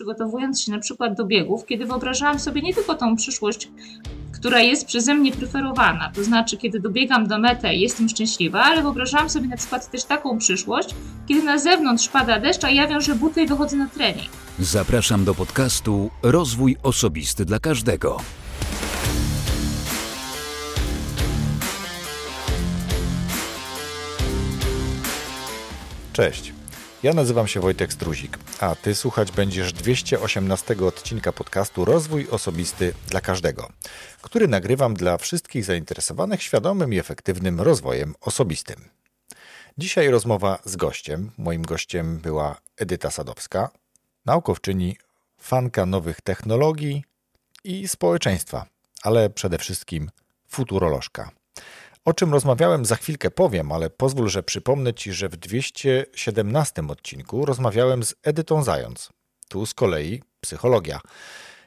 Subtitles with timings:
[0.00, 3.68] przygotowując się na przykład do biegów, kiedy wyobrażałam sobie nie tylko tą przyszłość,
[4.32, 8.82] która jest przeze mnie preferowana, to znaczy kiedy dobiegam do mety i jestem szczęśliwa, ale
[8.82, 10.94] wyobrażałam sobie na przykład też taką przyszłość,
[11.28, 14.28] kiedy na zewnątrz pada deszcz, a ja wiążę buty i wychodzę na trening.
[14.58, 18.20] Zapraszam do podcastu Rozwój Osobisty dla Każdego.
[26.12, 26.59] Cześć.
[27.02, 33.20] Ja nazywam się Wojtek Struzik, a ty słuchać będziesz 218 odcinka podcastu Rozwój Osobisty dla
[33.20, 33.68] Każdego,
[34.22, 38.88] który nagrywam dla wszystkich zainteresowanych świadomym i efektywnym rozwojem osobistym.
[39.78, 41.30] Dzisiaj rozmowa z gościem.
[41.38, 43.70] Moim gościem była Edyta Sadowska,
[44.26, 44.96] naukowczyni,
[45.38, 47.04] fanka nowych technologii
[47.64, 48.66] i społeczeństwa,
[49.02, 50.10] ale przede wszystkim
[50.48, 51.30] futurolożka.
[52.04, 57.46] O czym rozmawiałem za chwilkę powiem, ale pozwól, że przypomnę Ci, że w 217 odcinku
[57.46, 59.12] rozmawiałem z Edytą Zając.
[59.48, 61.00] Tu z kolei psychologia.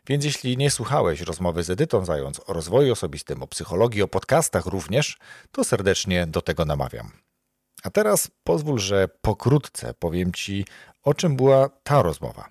[0.07, 4.65] Więc jeśli nie słuchałeś rozmowy z Edytą Zając o rozwoju osobistym, o psychologii, o podcastach
[4.65, 5.17] również,
[5.51, 7.11] to serdecznie do tego namawiam.
[7.83, 10.65] A teraz pozwól, że pokrótce powiem Ci,
[11.03, 12.49] o czym była ta rozmowa.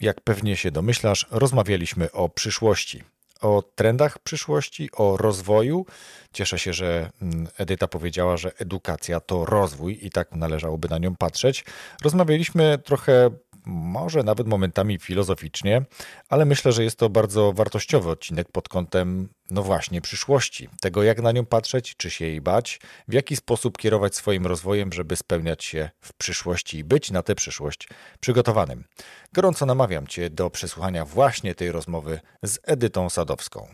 [0.00, 3.04] Jak pewnie się domyślasz, rozmawialiśmy o przyszłości,
[3.40, 5.86] o trendach przyszłości, o rozwoju.
[6.32, 11.16] Cieszę się, że mm, Edyta powiedziała, że edukacja to rozwój i tak należałoby na nią
[11.16, 11.64] patrzeć.
[12.02, 13.30] Rozmawialiśmy trochę
[13.68, 15.82] może nawet momentami filozoficznie,
[16.28, 20.68] ale myślę, że jest to bardzo wartościowy odcinek pod kątem, no właśnie, przyszłości.
[20.80, 24.92] Tego, jak na nią patrzeć, czy się jej bać, w jaki sposób kierować swoim rozwojem,
[24.92, 27.88] żeby spełniać się w przyszłości i być na tę przyszłość
[28.20, 28.84] przygotowanym.
[29.32, 33.68] Gorąco namawiam Cię do przesłuchania właśnie tej rozmowy z Edytą Sadowską.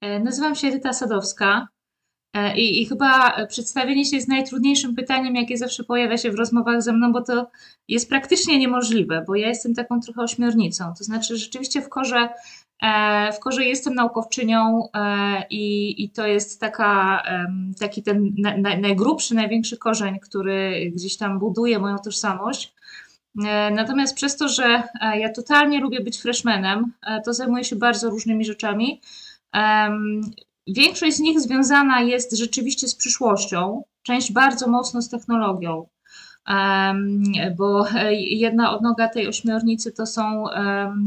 [0.00, 1.66] E, nazywam się Edyta Sadowska.
[2.34, 6.82] E, I, I, chyba przedstawienie się jest najtrudniejszym pytaniem, jakie zawsze pojawia się w rozmowach
[6.82, 7.50] ze mną, bo to
[7.88, 10.92] jest praktycznie niemożliwe, bo ja jestem taką trochę ośmiornicą.
[10.98, 12.28] To znaczy, rzeczywiście w korze,
[12.82, 17.22] e, w korze jestem naukowczynią e, i, i to jest taka,
[17.80, 18.34] taki ten
[18.80, 22.74] najgrubszy, największy korzeń, który gdzieś tam buduje moją tożsamość.
[23.72, 24.82] Natomiast przez to, że
[25.18, 26.92] ja totalnie lubię być freshmanem,
[27.24, 29.00] to zajmuję się bardzo różnymi rzeczami.
[30.66, 35.86] Większość z nich związana jest rzeczywiście z przyszłością, część bardzo mocno z technologią,
[37.56, 40.44] bo jedna odnoga tej ośmiornicy to są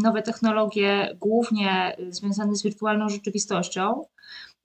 [0.04, 4.06] nowe technologie, głównie związane z wirtualną rzeczywistością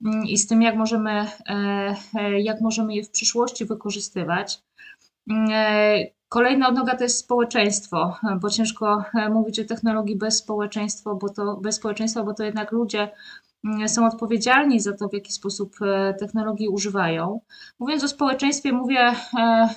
[0.05, 4.61] mm, i z tym, jak możemy, e, jak możemy je w przyszłości wykorzystywać.
[5.29, 11.13] Mm, e, kolejna odnoga to jest społeczeństwo, bo ciężko e, mówić o technologii bez społeczeństwa,
[11.15, 13.11] bo to bez społeczeństwa, bo to jednak ludzie
[13.87, 17.41] są odpowiedzialni za to, w jaki sposób e, technologii używają.
[17.79, 19.15] Mówiąc o społeczeństwie, mówię e,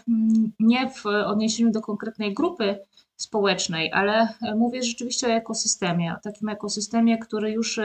[0.08, 2.78] mm, nie w odniesieniu do konkretnej grupy
[3.16, 7.80] społecznej, ale e, mówię rzeczywiście o ekosystemie, o takim ekosystemie, który już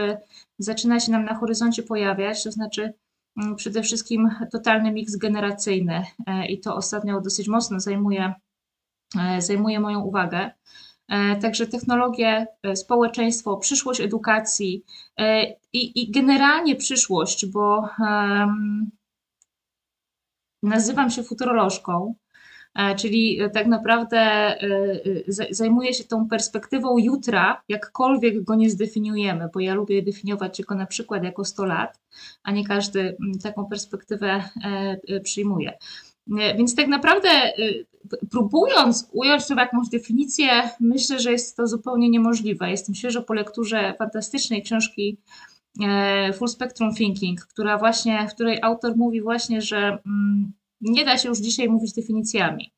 [0.59, 2.93] zaczyna się nam na horyzoncie pojawiać, to znaczy
[3.37, 6.03] mm, przede wszystkim totalny miks generacyjny
[6.49, 8.33] i to ostatnio dosyć mocno zajmuje,
[9.39, 10.51] zajmuje moją uwagę.
[11.11, 14.83] E, także technologie, e, społeczeństwo, przyszłość edukacji
[15.19, 18.91] e, i, i generalnie przyszłość, bo um,
[20.63, 22.15] nazywam się futurolożką,
[22.97, 24.55] czyli tak naprawdę
[25.49, 30.85] zajmuję się tą perspektywą jutra, jakkolwiek go nie zdefiniujemy, bo ja lubię definiować go na
[30.85, 31.99] przykład jako 100 lat,
[32.43, 34.43] a nie każdy taką perspektywę
[35.23, 35.77] przyjmuje.
[36.27, 37.29] Więc tak naprawdę
[38.31, 40.49] próbując ująć to w jakąś definicję,
[40.79, 42.71] myślę, że jest to zupełnie niemożliwe.
[42.71, 45.17] Jestem świeżo po lekturze fantastycznej książki
[45.83, 51.17] e, Full Spectrum Thinking, która właśnie, w której autor mówi właśnie, że mm, nie da
[51.17, 52.73] się już dzisiaj mówić definicjami.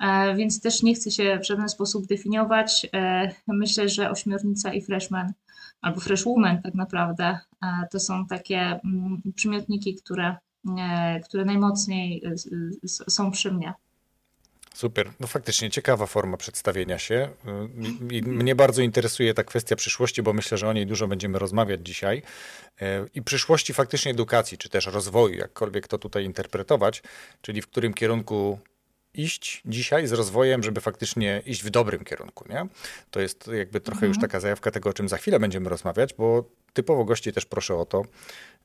[0.00, 2.86] E, więc też nie chcę się w żaden sposób definiować.
[2.94, 5.32] E, myślę, że ośmiornica i freshman
[5.80, 7.38] albo freshwoman tak naprawdę
[7.90, 10.36] to są takie mm, przymiotniki, które,
[11.24, 12.22] które najmocniej
[12.86, 13.74] są przy mnie.
[14.74, 15.12] Super.
[15.20, 17.28] No faktycznie ciekawa forma przedstawienia się.
[18.10, 21.80] I mnie bardzo interesuje ta kwestia przyszłości, bo myślę, że o niej dużo będziemy rozmawiać
[21.82, 22.22] dzisiaj.
[22.80, 27.02] E, I przyszłości faktycznie edukacji, czy też rozwoju, jakkolwiek to tutaj interpretować,
[27.40, 28.58] czyli w którym kierunku
[29.14, 32.66] iść dzisiaj z rozwojem, żeby faktycznie iść w dobrym kierunku, nie?
[33.10, 34.10] To jest jakby trochę mhm.
[34.10, 37.74] już taka zajawka tego, o czym za chwilę będziemy rozmawiać, bo typowo gości też proszę
[37.76, 38.02] o to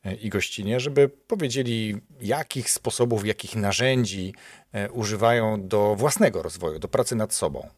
[0.04, 4.34] e, i gościnie, żeby powiedzieli, jakich sposobów, jakich narzędzi
[4.74, 7.70] e, używają do własnego rozwoju, do pracy nad sobą.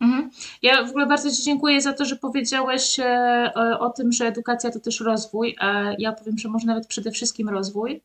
[0.00, 0.30] Mhm.
[0.62, 4.70] Ja w ogóle bardzo Ci dziękuję za to, że powiedziałeś e, o tym, że edukacja
[4.70, 8.02] to też rozwój, a ja powiem, że może nawet przede wszystkim rozwój,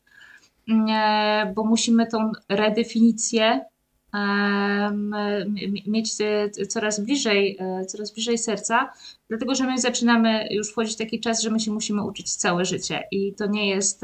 [1.54, 3.60] bo musimy tą redefinicję
[5.86, 6.12] mieć
[6.68, 7.58] coraz bliżej,
[7.88, 8.92] coraz bliżej serca,
[9.28, 13.02] dlatego że my zaczynamy już wchodzić taki czas, że my się musimy uczyć całe życie
[13.10, 14.00] i to nie jest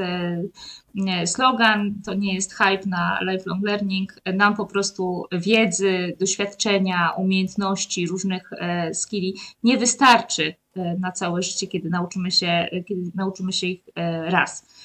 [1.27, 8.51] slogan, to nie jest hype na lifelong learning, nam po prostu wiedzy, doświadczenia, umiejętności, różnych
[8.93, 10.55] skilli nie wystarczy
[10.99, 13.85] na całe życie, kiedy nauczymy się, kiedy nauczymy się ich
[14.25, 14.76] raz.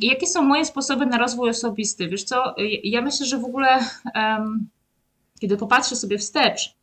[0.00, 2.08] Jakie są moje sposoby na rozwój osobisty?
[2.08, 2.54] Wiesz co,
[2.84, 3.78] ja myślę, że w ogóle
[4.14, 4.68] um,
[5.40, 6.74] kiedy popatrzę sobie wstecz,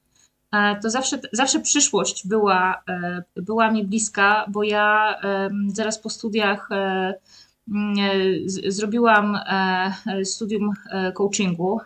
[0.53, 5.15] e, to zawsze, zawsze przyszłość była, e, była mi bliska, bo ja
[5.73, 7.13] zaraz po studiach Mm, e,
[8.45, 11.79] zrobiłam e, studium e, coachingu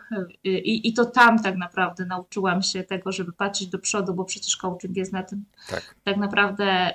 [0.44, 4.56] i, i to tam tak naprawdę nauczyłam się tego, żeby patrzeć do przodu, bo przecież
[4.56, 6.94] coaching jest na tym tak, tak naprawdę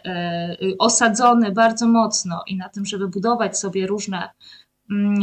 [0.79, 4.29] osadzony bardzo mocno i na tym, żeby budować sobie różne
[4.91, 5.21] mm,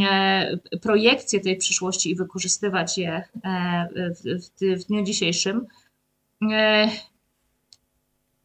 [0.81, 3.23] projekcje tej przyszłości i wykorzystywać je
[4.23, 5.67] w, w dniu dzisiejszym.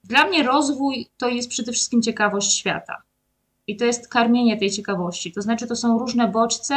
[0.04, 3.02] Dla mnie rozwój to jest przede wszystkim ciekawość świata
[3.70, 5.32] i to jest karmienie tej ciekawości.
[5.32, 6.74] To znaczy, to są różne bodźce,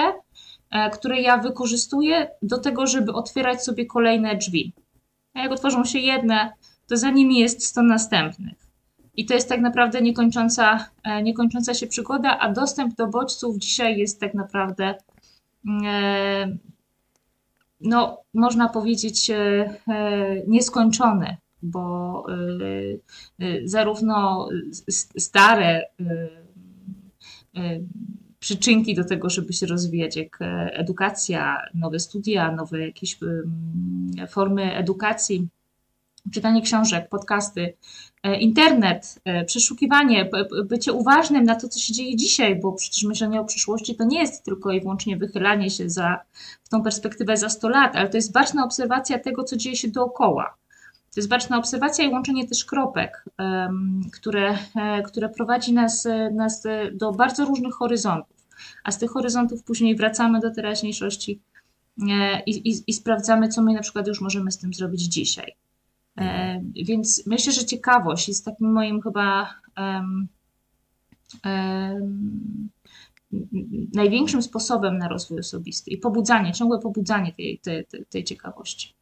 [0.72, 4.74] e, które ja wykorzystuję do tego, żeby otwierać sobie kolejne drzwi.
[5.34, 6.54] A jak otworzą się jedne,
[6.88, 8.58] to za nimi jest sto następnych.
[9.16, 13.98] I to jest tak naprawdę niekończąca, e, niekończąca się przygoda, a dostęp do bodźców dzisiaj
[13.98, 14.96] jest tak naprawdę,
[15.86, 16.58] e,
[17.82, 19.32] no, można powiedzieć,
[20.48, 22.26] nieskończony, bo
[23.66, 24.50] zarówno
[25.18, 25.82] stare
[28.44, 33.18] przyczynki do tego, żeby się rozwijać, jak e, edukacja, nowe studia, nowe jakieś
[34.30, 35.48] formy edukacji,
[36.32, 37.74] czytanie książek, podcasty,
[38.24, 40.30] e, internet, e, przeszukiwanie,
[40.66, 44.20] bycie uważnym na to, co się dzieje dzisiaj, bo przecież myślenie o przyszłości to nie
[44.20, 46.20] jest tylko i wyłącznie wychylanie się za,
[46.64, 49.88] w tą perspektywę za 100 lat, ale to jest baczna obserwacja tego, co dzieje się
[49.88, 50.58] dookoła.
[51.14, 53.26] To jest baczna obserwacja i łączenie też kropek,
[54.14, 56.64] które, e, które prowadzi nas, e, nas
[56.94, 58.48] do bardzo różnych horyzontów.
[58.84, 61.42] A z tych horyzontów później wracamy do teraźniejszości
[62.10, 65.56] e, i, i, i sprawdzamy, co my na przykład już możemy z tym zrobić dzisiaj.
[66.76, 70.28] Więc myślę, że ciekawość jest takim moim chyba um,
[71.46, 72.70] um,
[73.94, 78.94] największym sposobem na rozwój osobisty i pobudzanie, ciągłe pobudzanie tej, tej, tej ciekawości.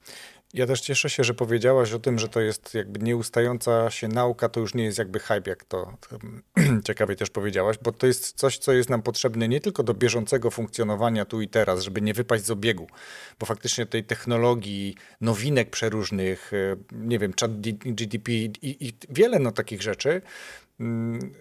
[0.53, 4.49] Ja też cieszę się, że powiedziałaś o tym, że to jest jakby nieustająca się nauka,
[4.49, 5.97] to już nie jest jakby hype, jak to
[6.87, 10.51] ciekawie też powiedziałaś, bo to jest coś, co jest nam potrzebne nie tylko do bieżącego
[10.51, 12.87] funkcjonowania tu i teraz, żeby nie wypaść z obiegu,
[13.39, 19.51] bo faktycznie tej technologii, nowinek przeróżnych, e, nie wiem, chat GDP i, i wiele no
[19.51, 20.21] takich rzeczy,
[20.79, 21.33] mm,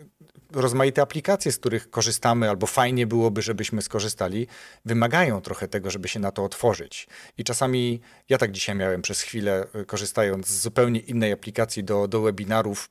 [0.52, 4.46] rozmaite aplikacje, z których korzystamy, albo fajnie byłoby, żebyśmy skorzystali,
[4.84, 7.08] wymagają trochę tego, żeby się na to otworzyć.
[7.38, 12.08] I czasami ja tak dzisiaj miałem przez chwilę, y, korzystając z zupełnie innej aplikacji do,
[12.08, 12.88] do webinarów,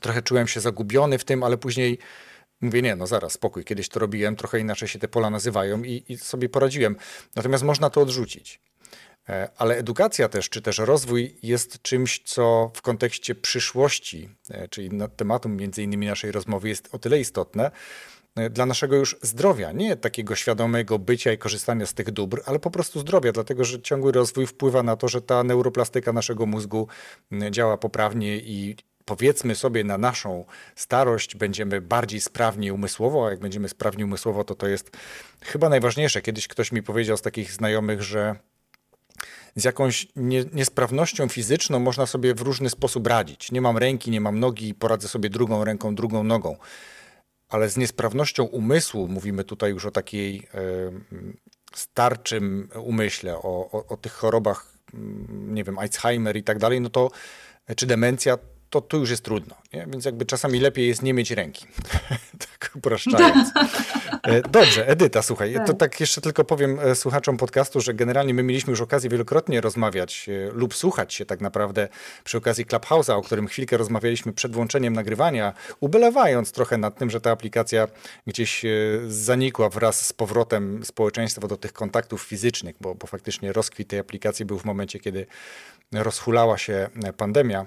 [0.00, 1.98] trochę czułem się zagubiony w tym, ale później
[2.60, 6.04] mówię, nie, no zaraz, spokój, kiedyś to robiłem, trochę inaczej się te pola nazywają i,
[6.08, 6.96] i sobie poradziłem.
[7.36, 8.60] Natomiast można to odrzucić.
[9.28, 14.90] E, ale edukacja też, czy też rozwój jest czymś, co w kontekście przyszłości, e, czyli
[15.16, 17.70] tematem między innymi naszej rozmowy jest o tyle istotne,
[18.36, 22.58] e, dla naszego już zdrowia, nie takiego świadomego bycia i korzystania z tych dóbr, ale
[22.58, 26.88] po prostu zdrowia, dlatego że ciągły rozwój wpływa na to, że ta neuroplastyka naszego mózgu
[27.50, 30.44] działa poprawnie i powiedzmy sobie na naszą
[30.76, 34.96] starość będziemy bardziej sprawni umysłowo, a jak będziemy sprawni umysłowo, to to jest
[35.42, 36.22] chyba najważniejsze.
[36.22, 38.36] Kiedyś ktoś mi powiedział z takich znajomych, że
[39.60, 43.52] z jakąś nie, niesprawnością fizyczną można sobie w różny sposób radzić.
[43.52, 46.56] Nie mam ręki, nie mam nogi, poradzę sobie drugą ręką, drugą nogą.
[47.48, 50.60] Ale z niesprawnością umysłu, mówimy tutaj już o takiej e,
[51.74, 56.90] starczym umyśle, o, o, o tych chorobach, mm, nie wiem, Alzheimer i tak dalej, no
[56.90, 57.10] to
[57.76, 58.38] czy demencja,
[58.70, 59.54] to tu już jest trudno.
[59.72, 59.86] Nie?
[59.90, 61.66] Więc jakby czasami lepiej jest nie mieć ręki.
[62.60, 63.48] tak upraszczając.
[64.22, 65.66] E, dobrze, Edyta, słuchaj, tak.
[65.66, 69.60] to tak jeszcze tylko powiem e, słuchaczom podcastu, że generalnie my mieliśmy już okazję wielokrotnie
[69.60, 71.88] rozmawiać e, lub słuchać się tak naprawdę
[72.24, 77.20] przy okazji Clubhouse'a, o którym chwilkę rozmawialiśmy przed włączeniem nagrywania, ubelewając trochę nad tym, że
[77.20, 77.88] ta aplikacja
[78.26, 78.64] gdzieś
[79.08, 84.44] zanikła wraz z powrotem społeczeństwa do tych kontaktów fizycznych, bo, bo faktycznie rozkwit tej aplikacji
[84.44, 85.26] był w momencie, kiedy
[85.92, 87.66] rozhulała się pandemia.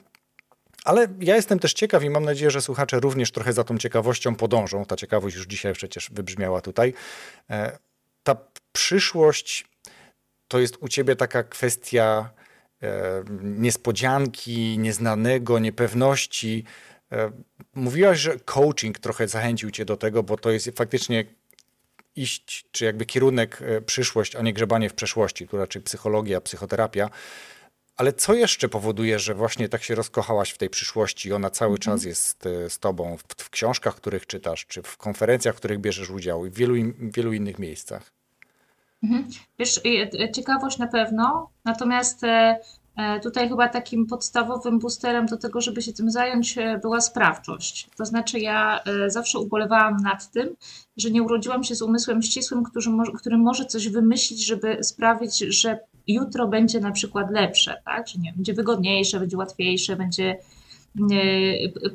[0.86, 4.36] Ale ja jestem też ciekaw i mam nadzieję, że słuchacze również trochę za tą ciekawością
[4.36, 4.86] podążą.
[4.86, 6.94] Ta ciekawość już dzisiaj przecież wybrzmiała tutaj.
[7.50, 7.78] E,
[8.24, 8.38] ta
[8.72, 9.66] przyszłość
[10.48, 12.30] to jest u ciebie taka kwestia
[12.84, 16.64] e, niespodzianki, nieznanego, niepewności.
[17.12, 17.32] E,
[17.76, 21.26] mówiłaś, że coaching trochę zachęcił cię do tego, bo to jest faktycznie
[22.16, 27.10] iść, czy jakby kierunek przyszłość, a nie grzebanie w przeszłości, tu raczej psychologia, psychoterapia.
[28.02, 31.72] Ale co jeszcze powoduje, że właśnie tak się rozkochałaś w tej przyszłości i ona cały
[31.72, 31.82] mhm.
[31.82, 35.80] czas jest e, z tobą w, w, książkach, których czytasz, czy w konferencjach, w których
[35.80, 38.12] bierzesz udział i w wielu, wielu innych miejscach?
[39.04, 39.30] Mhm.
[39.60, 39.82] Wiesz,
[40.34, 42.22] ciekawość na pewno, natomiast
[42.96, 47.90] E, tutaj chyba takim podstawowym boosterem do tego, żeby się tym zająć, e, była sprawczość.
[47.98, 50.56] To znaczy, ja e, zawsze ubolewałam nad tym,
[50.98, 55.38] że nie urodziłam się z umysłem ścisłym, który może, który może coś wymyślić, żeby sprawić,
[55.38, 55.80] że
[56.14, 58.08] jutro będzie na przykład lepsze, tak?
[58.08, 60.38] Że nie, będzie wygodniejsze, będzie łatwiejsze, będzie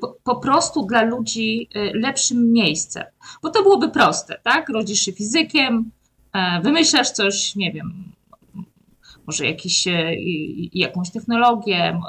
[0.01, 3.05] po, po prostu dla ludzi lepszym miejscem.
[3.43, 4.69] Bo to byłoby proste, tak?
[4.69, 5.91] Rodzisz się fizykiem,
[6.63, 8.13] wymyślasz coś, nie wiem,
[9.27, 10.15] może jakiś, e,
[10.73, 12.01] jakąś technologię,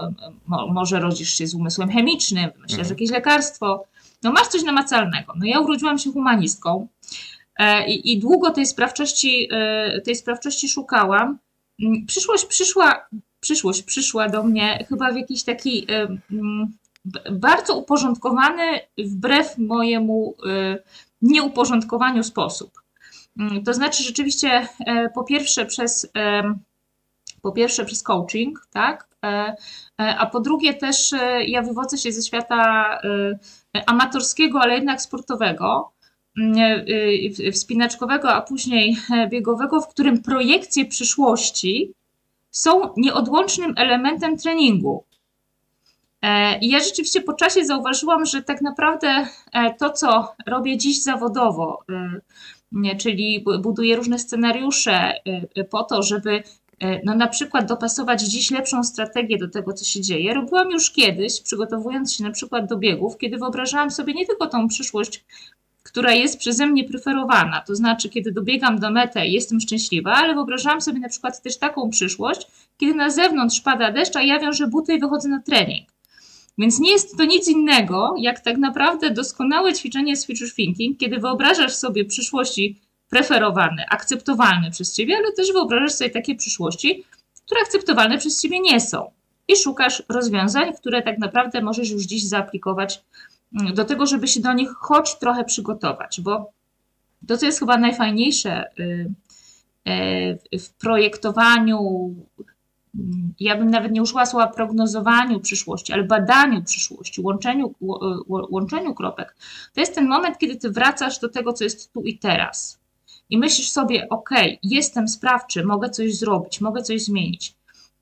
[0.47, 3.83] może rodzisz się z umysłem chemicznym, myślę, że jakieś lekarstwo.
[4.23, 5.33] No masz coś namacalnego.
[5.35, 6.87] No ja urodziłam się humanistką
[7.59, 11.39] e, i, i długo tej sprawczości, e, tej sprawczości szukałam.
[11.84, 13.07] Mm, przyszłość przyszła,
[13.39, 16.74] przyszłość przyszła do mnie chyba w jakiś taki mm,
[17.31, 20.36] bardzo uporządkowany, wbrew mojemu
[21.22, 22.72] nieuporządkowaniu sposób.
[23.39, 24.67] Mm, to znaczy, rzeczywiście,
[25.15, 26.12] po pierwsze, przez
[27.41, 29.07] po pierwsze przez coaching, tak?
[29.25, 29.55] E,
[30.01, 33.00] e, a po drugie też e, ja wywodzę się ze świata
[33.86, 35.91] amatorskiego, ale jednak sportowego,
[37.53, 38.98] wspinaczkowego, a później
[39.29, 41.94] biegowego, w którym projekcje przyszłości
[42.51, 45.03] są nieodłącznym elementem treningu.
[46.62, 49.27] I ja rzeczywiście po czasie zauważyłam, że tak naprawdę
[49.79, 51.84] to, co robię dziś zawodowo,
[52.98, 55.13] czyli buduję różne scenariusze
[55.70, 56.44] po to, żeby
[56.79, 60.34] E, no na przykład dopasować dziś lepszą strategię do tego, co się dzieje.
[60.34, 64.67] Robiłam już kiedyś, przygotowując się na przykład do biegów, kiedy wyobrażałam sobie nie tylko tą
[64.67, 65.25] przyszłość,
[65.88, 70.82] która jest przeze mnie preferowana, to znaczy kiedy dobiegam do mety jestem szczęśliwa, ale wyobrażałam
[70.82, 74.94] sobie na przykład też taką przyszłość, kiedy na zewnątrz pada deszcz, a ja wiążę buty
[74.94, 75.89] i wychodzę na trening.
[76.58, 81.17] Więc nie jest to nic innego, jak tak naprawdę doskonałe ćwiczenie z future thinking, kiedy
[81.20, 82.79] wyobrażasz sobie przyszłości
[83.10, 87.03] preferowany, akceptowalny przez ciebie, ale też wyobrażasz sobie takie przyszłości,
[87.46, 89.12] które akceptowalne przez ciebie nie są.
[89.48, 93.01] I szukasz rozwiązań, które tak naprawdę możesz już dziś zaaplikować
[93.51, 96.51] do tego, żeby się do nich choć trochę przygotować, bo
[97.27, 99.13] to, co jest chyba najfajniejsze y,
[100.53, 101.79] y, w projektowaniu,
[102.95, 107.75] mm, ja bym nawet nie użyła słowa prognozowaniu przyszłości, ale badaniu przyszłości, łączeniu,
[108.27, 109.35] łączeniu kropek,
[109.73, 112.79] to jest ten moment, kiedy ty wracasz do tego, co jest tu i teraz
[113.29, 114.29] i myślisz sobie, ok,
[114.63, 117.55] jestem sprawczy, mogę coś zrobić, mogę coś zmienić.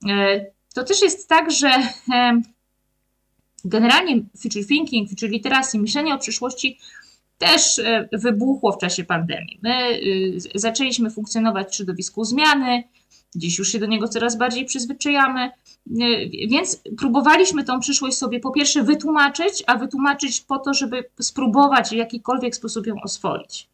[0.08, 1.68] E, to też jest tak, że
[2.14, 2.40] e,
[3.68, 6.78] generalnie future thinking, future literacy, myślenie o przyszłości
[7.38, 9.60] też e, wybuchło w czasie pandemii.
[9.62, 10.00] My
[10.54, 12.84] zaczęliśmy funkcjonować w środowisku zmiany,
[13.34, 15.50] dziś już się do niego coraz bardziej przyzwyczajamy,
[16.48, 21.92] więc próbowaliśmy tą przyszłość sobie po pierwsze wytłumaczyć, a wytłumaczyć po to, żeby spróbować w
[21.92, 23.68] jakikolwiek sposób ją oswoić.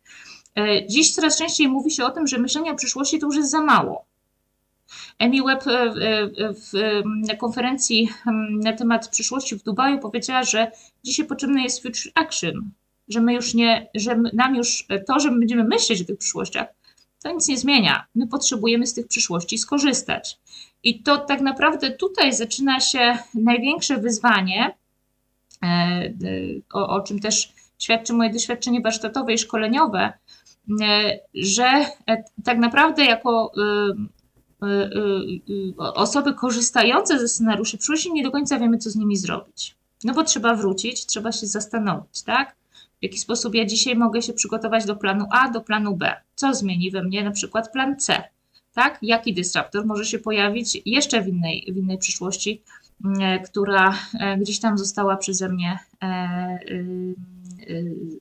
[0.58, 3.50] E, dziś coraz częściej mówi się o tym, że myślenie o przyszłości to już jest
[3.50, 4.04] za mało.
[5.18, 5.94] Amy Webb e,
[6.52, 8.08] w, na konferencji
[8.50, 10.70] na temat przyszłości w Dubaju powiedziała, że
[11.04, 12.70] dzisiaj potrzebny jest future action,
[13.08, 16.68] że my już nie, że nam już to, że my będziemy myśleć o tych przyszłościach,
[17.22, 18.06] to nic nie zmienia.
[18.14, 20.38] My potrzebujemy z tych przyszłości skorzystać.
[20.82, 24.74] I to tak naprawdę tutaj zaczyna się największe wyzwanie,
[25.62, 26.12] e,
[26.72, 30.12] o, o czym też świadczy moje doświadczenie warsztatowe i szkoleniowe,
[30.82, 33.94] E, że e, tak naprawdę jako e,
[35.78, 39.76] osoby korzystające ze scenariuszy przyszłości nie do końca wiemy, co z nimi zrobić.
[40.04, 42.56] No bo trzeba wrócić, trzeba się zastanowić, tak?
[43.00, 46.16] W jaki sposób ja dzisiaj mogę się przygotować do planu A, do planu B?
[46.34, 48.22] Co zmieni we mnie na przykład plan C?
[48.74, 48.98] Tak?
[49.02, 52.62] Jaki dysruptor może się pojawić jeszcze w innej, w innej przyszłości,
[53.44, 53.94] która
[54.38, 55.78] gdzieś tam została przeze mnie
[56.70, 57.14] Y,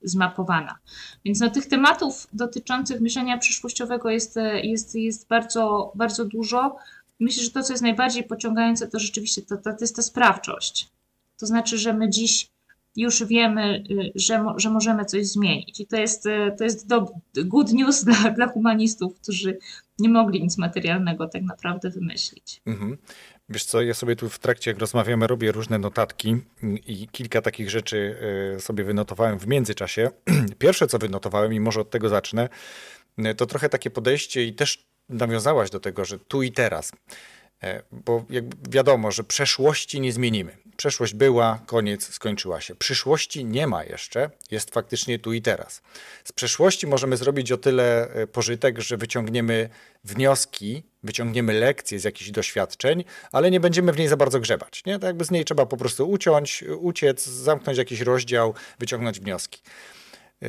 [0.03, 0.77] zmapowana.
[1.25, 6.75] Więc no, tych tematów dotyczących myślenia przyszłościowego jest, jest, jest bardzo, bardzo dużo.
[7.19, 10.89] Myślę, że to, co jest najbardziej pociągające, to rzeczywiście to, to, to jest ta sprawczość.
[11.39, 12.51] To znaczy, że my dziś
[12.95, 15.79] już wiemy, y, że, że możemy coś zmienić.
[15.79, 17.11] I to jest, y, to jest do,
[17.45, 19.57] good news dla, dla humanistów, którzy
[19.99, 22.61] nie mogli nic materialnego tak naprawdę wymyślić.
[22.65, 22.97] Mhm.
[23.51, 26.37] Wiesz co, ja sobie tu w trakcie, jak rozmawiamy, robię różne notatki
[26.87, 28.17] i kilka takich rzeczy
[28.55, 30.09] e, sobie wynotowałem w międzyczasie.
[30.59, 32.49] Pierwsze, co wynotowałem, i może od tego zacznę,
[33.17, 36.91] e, to trochę takie podejście i też nawiązałaś do tego, że tu i teraz.
[37.63, 40.57] E, bo jak wiadomo, że przeszłości nie zmienimy.
[40.77, 42.75] Przeszłość była, koniec, skończyła się.
[42.75, 45.81] Przyszłości nie ma jeszcze, jest faktycznie tu i teraz.
[46.23, 49.69] Z przeszłości możemy zrobić o tyle e, pożytek, że wyciągniemy
[50.03, 54.85] wnioski, wyciągniemy lekcje z jakichś doświadczeń, ale nie będziemy w niej za bardzo grzebać.
[54.85, 54.93] Nie?
[54.93, 59.61] Tak jakby z niej trzeba po prostu uciąć, uciec, zamknąć jakiś rozdział, wyciągnąć wnioski.
[60.43, 60.47] E,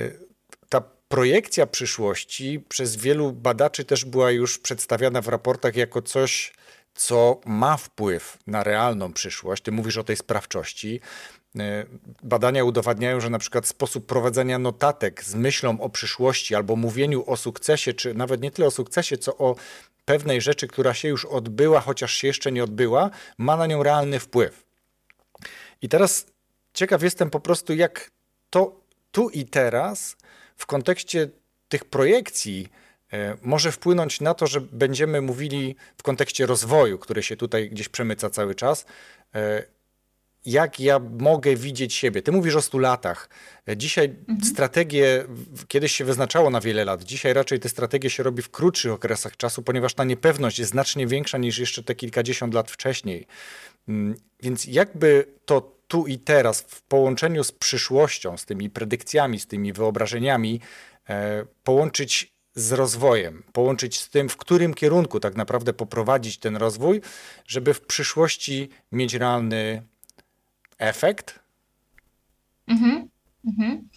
[0.68, 6.52] ta projekcja przyszłości przez wielu badaczy też była już przedstawiana w raportach jako coś,
[6.94, 9.62] co ma wpływ na realną przyszłość.
[9.62, 11.00] Ty mówisz o tej sprawczości.
[11.58, 11.86] E,
[12.22, 17.36] badania udowadniają, że na przykład sposób prowadzenia notatek z myślą o przyszłości albo mówieniu o
[17.36, 19.56] sukcesie, czy nawet nie tyle o sukcesie, co o
[20.04, 24.20] pewnej rzeczy, która się już odbyła, chociaż się jeszcze nie odbyła, ma na nią realny
[24.20, 24.64] wpływ.
[25.82, 26.26] I teraz
[26.74, 28.10] ciekaw jestem po prostu, jak
[28.50, 28.80] to
[29.12, 30.16] tu i teraz
[30.56, 31.28] w kontekście
[31.68, 32.68] tych projekcji
[33.42, 38.30] może wpłynąć na to, że będziemy mówili w kontekście rozwoju, który się tutaj gdzieś przemyca
[38.30, 38.86] cały czas.
[39.34, 39.62] E,
[40.46, 42.22] jak ja mogę widzieć siebie?
[42.22, 43.28] Ty mówisz o 100 latach.
[43.68, 44.44] E, dzisiaj mhm.
[44.44, 45.24] strategie
[45.68, 47.04] kiedyś się wyznaczało na wiele lat.
[47.04, 51.06] Dzisiaj raczej te strategie się robi w krótszych okresach czasu, ponieważ ta niepewność jest znacznie
[51.06, 53.26] większa niż jeszcze te kilkadziesiąt lat wcześniej.
[53.88, 59.46] Mm, więc jakby to tu i teraz w połączeniu z przyszłością, z tymi predykcjami, z
[59.46, 60.60] tymi wyobrażeniami,
[61.64, 67.00] połączyć z rozwojem, połączyć z tym, w którym kierunku tak naprawdę poprowadzić ten rozwój,
[67.46, 69.82] żeby w przyszłości mieć realny
[70.78, 71.38] efekt?
[72.66, 73.11] Mhm.
[73.46, 73.88] Mhm.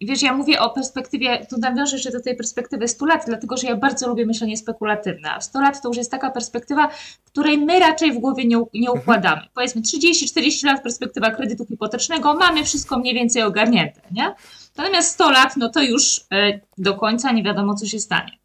[0.00, 3.66] Wiesz, ja mówię o perspektywie, tu nawiążę jeszcze do tej perspektywy 100 lat, dlatego że
[3.66, 5.34] ja bardzo lubię myślenie spekulatywne.
[5.34, 6.88] A 100 lat to już jest taka perspektywa,
[7.24, 8.98] której my raczej w głowie nie, nie mhm.
[8.98, 9.36] układamy.
[9.36, 9.50] Mhm.
[9.54, 14.34] Powiedzmy 30-40 lat perspektywa kredytu hipotecznego, mamy wszystko mniej więcej ogarnięte, nie?
[14.76, 18.41] Natomiast 100 lat, no to już e, do końca nie wiadomo, co się stanie.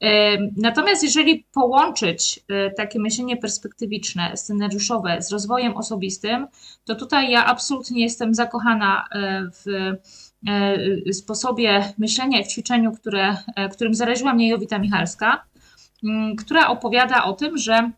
[0.00, 6.46] E, natomiast jeżeli połączyć e, takie myślenie perspektywiczne, scenariuszowe z rozwojem osobistym,
[6.84, 9.04] to tutaj ja absolutnie jestem zakochana
[9.52, 9.92] w
[11.12, 13.36] sposobie myślenia i w ćwiczeniu, które,
[13.72, 15.44] którym zaraziła mnie Jowita Michalska,
[16.38, 17.90] która opowiada o tym, że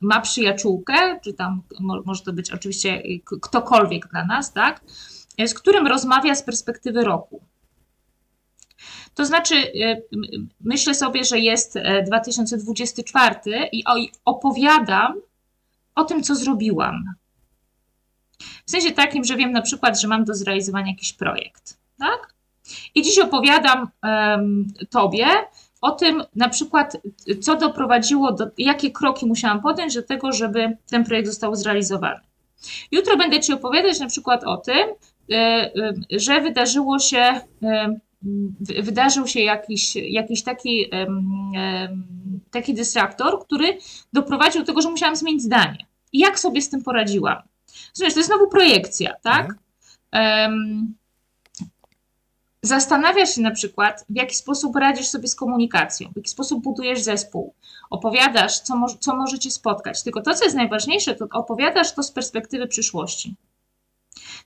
[0.00, 3.02] ma przyjaciółkę, czy tam może to być oczywiście
[3.42, 4.80] ktokolwiek dla nas, tak,
[5.46, 7.42] z którym rozmawia z perspektywy roku.
[9.14, 10.02] To znaczy, y,
[10.60, 13.84] myślę sobie, że jest 2024 e, i
[14.24, 15.14] opowiadam
[15.94, 17.04] o tym, co zrobiłam.
[18.66, 21.78] W sensie takim, że wiem na przykład, że mam do zrealizowania jakiś projekt.
[21.98, 22.34] Tak?
[22.94, 25.26] I dziś opowiadam um, Tobie
[25.80, 26.96] o tym, na przykład,
[27.42, 32.20] co doprowadziło do, jakie kroki musiałam podjąć do tego, żeby ten projekt został zrealizowany.
[32.90, 34.88] Jutro będę Ci opowiadać na przykład o tym,
[35.32, 35.70] E, e,
[36.10, 37.96] że wydarzyło się, e,
[38.60, 40.90] wydarzył się jakiś, jakiś taki,
[42.50, 43.78] taki dystraktor, który
[44.12, 45.86] doprowadził do tego, że musiałam zmienić zdanie.
[46.12, 47.42] I jak sobie z tym poradziłam?
[47.92, 49.54] Zresztą to jest znowu projekcja, tak?
[50.12, 50.94] Mhm.
[52.62, 57.00] Zastanawiasz się na przykład, w jaki sposób radzisz sobie z komunikacją, w jaki sposób budujesz
[57.00, 57.54] zespół,
[57.90, 60.02] opowiadasz, co, mo co może cię spotkać.
[60.02, 63.34] Tylko to, co jest najważniejsze, to opowiadasz to z perspektywy przyszłości.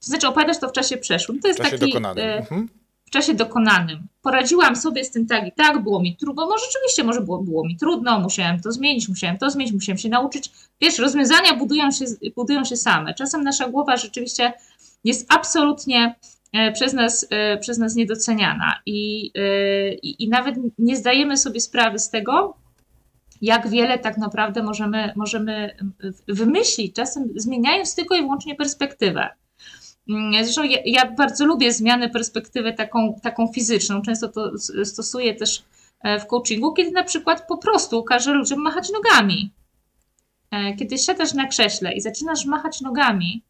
[0.01, 1.41] To znaczy opowiadasz to w czasie przeszłym.
[1.41, 2.25] To jest w czasie taki, dokonanym.
[2.25, 2.69] E, mhm.
[3.09, 4.07] W czasie dokonanym.
[4.23, 7.67] Poradziłam sobie z tym tak i tak, było mi trudno, bo rzeczywiście może było, było
[7.67, 10.51] mi trudno, musiałem to zmienić, musiałem to zmienić, musiałem się nauczyć.
[10.81, 12.05] Wiesz, rozwiązania budują się,
[12.37, 13.15] budują się same.
[13.15, 14.53] Czasem nasza głowa rzeczywiście
[15.05, 16.15] jest absolutnie
[16.53, 19.31] e, przez nas, e, przez nas niedoceniana i,
[20.03, 22.57] i, i nawet nie zdajemy sobie sprawy z tego,
[23.43, 25.77] jak wiele tak naprawdę możemy, możemy
[26.29, 29.29] wymyślić, czasem zmieniając tylko i wyłącznie perspektywę.
[30.09, 34.03] Mm, zresztą ja, ja, bardzo lubię zmianę perspektywy taką, taką fizyczną.
[34.03, 34.53] Często to
[34.85, 35.65] stosuję też
[36.01, 39.53] e, w coachingu, kiedy na przykład po prostu każę ludziom machać nogami.
[40.51, 43.43] E, kiedy siadasz na krześle i zaczynasz machać nogami,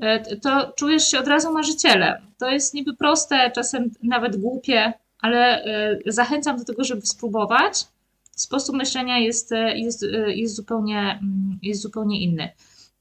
[0.00, 2.14] e, to czujesz się od razu marzycielem.
[2.38, 5.64] To jest niby proste, czasem nawet głupie, ale
[6.06, 7.84] zachęcam do tego, żeby spróbować.
[8.30, 12.48] Sposób myślenia jest, jest, jest, zupełnie, mm, jest zupełnie inny.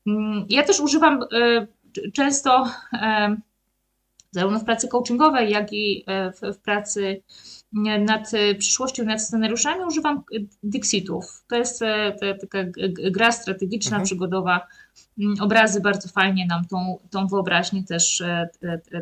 [0.08, 1.26] Mm, ja też używam
[2.14, 2.66] często
[4.32, 7.24] zarówno w pracy coachingowej, jak i e, w, w pracy
[8.00, 10.24] nad przyszłością, nad scenariuszami używam
[10.64, 11.44] Dixitów.
[11.48, 12.60] To jest e, taka
[13.12, 14.06] gra strategiczna, mhm.
[14.06, 14.68] przygodowa.
[15.20, 18.50] Mm, obrazy bardzo fajnie nam tą, tą wyobraźnię też, e,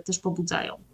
[0.06, 0.89] też pobudzają.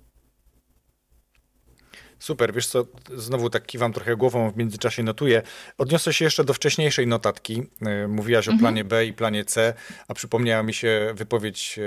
[2.26, 2.86] Super, wiesz co,
[3.16, 5.42] znowu tak kiwam trochę głową, w międzyczasie notuję.
[5.78, 7.64] Odniosę się jeszcze do wcześniejszej notatki.
[7.82, 8.58] E, mówiłaś mhm.
[8.58, 9.74] o planie B i planie C,
[10.08, 11.80] a przypomniała mi się wypowiedź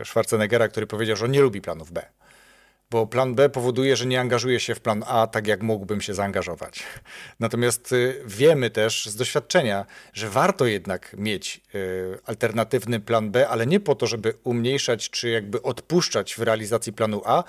[0.00, 2.02] e, Schwarzeneggera, który powiedział, że on nie lubi planów B.
[2.90, 6.14] bo plan B powoduje, że nie angażuję się w plan A tak, jak mógłbym się
[6.14, 6.82] zaangażować.
[7.40, 11.60] Natomiast y, wiemy też z doświadczenia, że warto jednak mieć
[12.26, 17.22] alternatywny plan B, ale nie po to, żeby umniejszać czy jakby odpuszczać w realizacji planu
[17.24, 17.44] A,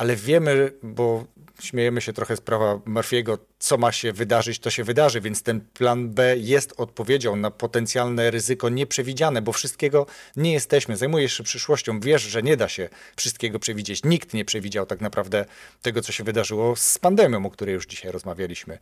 [0.00, 1.24] ale wiemy, bo
[1.62, 5.60] śmiejemy się trochę z prawa Murphy'ego, co ma się wydarzyć, to się wydarzy, więc ten
[5.60, 10.96] plan B jest odpowiedzią na potencjalne ryzyko nieprzewidziane, bo wszystkiego nie jesteśmy.
[10.96, 14.04] Zajmujesz się przyszłością, wiesz, że nie da się wszystkiego przewidzieć.
[14.04, 15.44] Nikt nie przewidział tak naprawdę
[15.82, 18.78] tego, co się wydarzyło z pandemią, o której już dzisiaj rozmawialiśmy.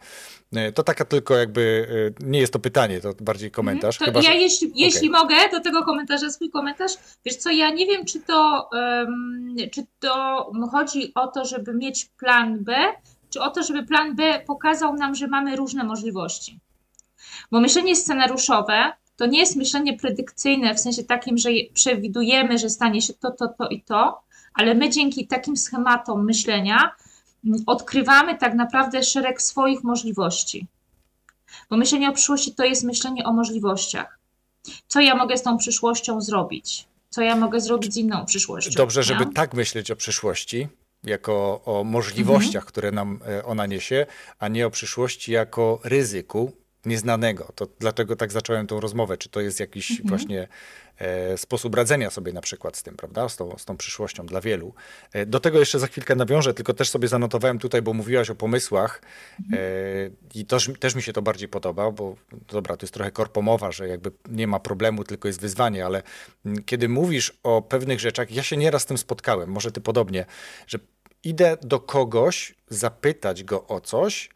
[0.52, 1.88] E, to taka tylko jakby,
[2.20, 4.00] e, nie jest to pytanie, to bardziej komentarz.
[4.00, 4.12] Mhm.
[4.12, 4.80] To chyba, ja jeśli, okay.
[4.80, 6.92] jeśli mogę, do tego komentarza swój komentarz.
[7.24, 12.04] Wiesz co, ja nie wiem, czy to, um, czy to chodzi o to, żeby mieć
[12.04, 12.67] plan B,
[13.30, 16.60] czy o to, żeby plan B pokazał nam, że mamy różne możliwości.
[17.50, 23.02] Bo myślenie scenariuszowe to nie jest myślenie predykcyjne w sensie takim, że przewidujemy, że stanie
[23.02, 24.20] się to, to, to i to,
[24.54, 26.94] ale my dzięki takim schematom myślenia
[27.44, 30.66] mm, odkrywamy tak naprawdę szereg swoich możliwości.
[31.70, 34.18] Bo myślenie o przyszłości to jest myślenie o możliwościach.
[34.88, 36.88] Co ja mogę z tą przyszłością zrobić?
[37.10, 38.70] Co ja mogę zrobić z inną przyszłością?
[38.76, 40.68] Dobrze, żeby tak myśleć o przyszłości,
[41.04, 42.68] jako o możliwościach, mhm.
[42.68, 44.06] które nam e, ona niesie,
[44.38, 46.52] a nie o przyszłości jako ryzyku
[46.84, 47.52] nieznanego.
[47.54, 49.16] To dlatego tak zacząłem tą rozmowę.
[49.16, 50.08] Czy to jest jakiś mhm.
[50.08, 50.48] właśnie
[50.98, 53.28] e, sposób radzenia sobie na przykład z tym, prawda?
[53.28, 54.74] Z tą, z tą przyszłością dla wielu.
[55.12, 58.34] E, do tego jeszcze za chwilkę nawiążę, tylko też sobie zanotowałem tutaj, bo mówiłaś o
[58.34, 59.02] pomysłach
[59.40, 59.62] mhm.
[59.62, 62.16] e, i też, też mi się to bardziej podoba, bo
[62.48, 66.02] dobra, to jest trochę korpomowa, że jakby nie ma problemu, tylko jest wyzwanie, ale
[66.66, 70.24] kiedy mówisz o pewnych rzeczach, ja się nieraz z tym spotkałem, może ty podobnie,
[70.66, 70.78] że
[71.24, 74.30] idę do kogoś zapytać go o coś,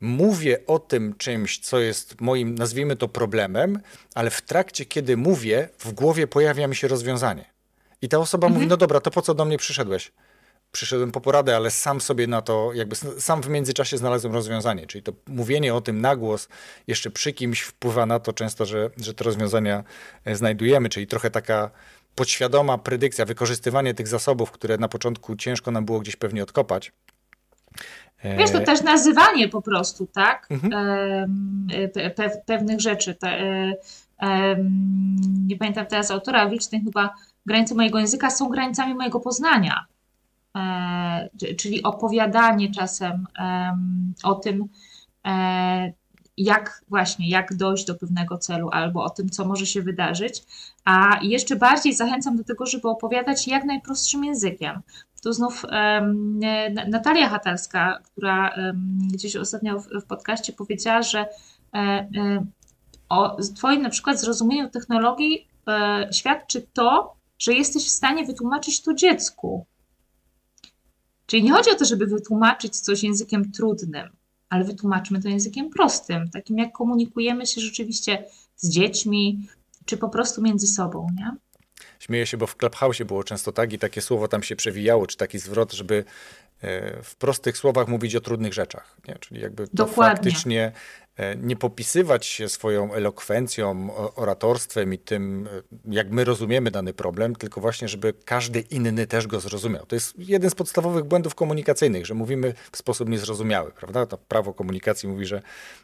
[0.00, 3.80] mówię o tym czymś, co jest moim, nazwijmy to problemem,
[4.14, 7.44] ale w trakcie, kiedy mówię, w głowie pojawia mi się rozwiązanie.
[8.02, 8.54] I ta osoba mhm.
[8.54, 10.12] mówi, no dobra, to po co do mnie przyszedłeś?
[10.72, 14.86] Przyszedłem po poradę, ale sam sobie na to, jakby sam w międzyczasie znalazłem rozwiązanie.
[14.86, 16.48] Czyli to mówienie o tym na głos
[16.86, 19.84] jeszcze przy kimś wpływa na to często, że, że te rozwiązania
[20.24, 21.70] e, znajdujemy, czyli trochę taka
[22.14, 26.92] podświadoma predykcja, wykorzystywanie tych zasobów, które na początku ciężko nam było gdzieś pewnie odkopać.
[28.24, 30.48] Wiesz, to też nazywanie po prostu, tak?
[30.50, 30.72] Mhm.
[32.16, 33.16] Pe pewnych rzeczy.
[35.46, 37.14] nie pamiętam teraz autora, licznych chyba
[37.46, 39.86] granice mojego języka są granicami mojego poznania.
[40.56, 43.26] E, czyli opowiadanie czasem
[44.22, 44.68] o tym,
[45.26, 45.92] e,
[46.36, 50.42] jak właśnie, jak dojść do pewnego celu albo o tym, co może się wydarzyć.
[50.84, 54.80] A jeszcze bardziej zachęcam do tego, żeby opowiadać jak najprostszym językiem.
[55.22, 56.40] Tu znów um,
[56.88, 61.26] Natalia Hatalska, która um, gdzieś ostatnio w, w podcaście powiedziała, że e,
[61.74, 62.46] e,
[63.08, 68.94] o Twoim na przykład zrozumieniu technologii e, świadczy to, że jesteś w stanie wytłumaczyć to
[68.94, 69.66] dziecku.
[71.26, 74.15] Czyli nie chodzi o to, żeby wytłumaczyć coś językiem trudnym,
[74.48, 78.24] ale wytłumaczmy to językiem prostym, takim jak komunikujemy się rzeczywiście
[78.56, 79.48] z dziećmi,
[79.84, 81.36] czy po prostu między sobą, nie?
[81.98, 85.16] Śmieję się, bo w Clubhouse było często tak i takie słowo tam się przewijało, czy
[85.16, 86.04] taki zwrot, żeby
[86.60, 88.96] e, w prostych słowach mówić o trudnych rzeczach.
[89.08, 89.14] Nie?
[89.14, 90.14] Czyli jakby to Dokładnie.
[90.14, 90.72] faktycznie
[91.42, 95.62] nie popisywać się swoją elokwencją, oratorstwem i tym, e,
[95.94, 99.86] jak my rozumiemy dany problem, tylko właśnie, żeby każdy inny też go zrozumiał.
[99.86, 104.06] To jest jeden z podstawowych błędów komunikacyjnych, że mówimy w sposób niezrozumiały, prawda?
[104.06, 105.42] To prawo komunikacji mówi, że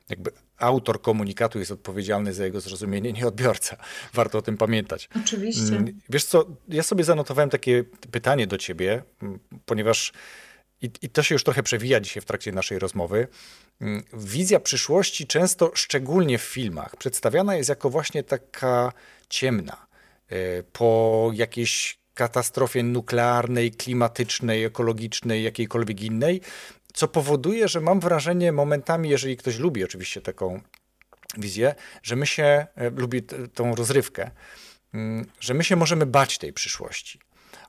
[0.08, 3.76] jakby autor komunikatu jest odpowiedzialny za jego zrozumienie, nie odbiorca.
[4.14, 5.08] Warto o tym pamiętać.
[5.24, 5.76] Oczywiście.
[5.76, 9.02] Mm, wiesz co, ja sobie zanotowałem takie pytanie do ciebie,
[9.66, 10.12] ponieważ
[10.82, 13.28] i, I, to się już trochę przewija dzisiaj w trakcie naszej rozmowy.
[13.82, 18.92] Mm, wizja przyszłości często, szczególnie w filmach, przedstawiana jest jako właśnie taka
[19.28, 19.86] ciemna.
[20.28, 26.40] E, po jakiejś katastrofie nuklearnej, klimatycznej, ekologicznej, jakiejkolwiek innej,
[26.92, 30.60] co powoduje, że mam wrażenie momentami, jeżeli ktoś lubi oczywiście taką
[31.38, 33.22] wizję, że my się, e, lubi
[33.54, 34.30] tą rozrywkę,
[34.94, 37.20] mm, że my się możemy bać tej przyszłości.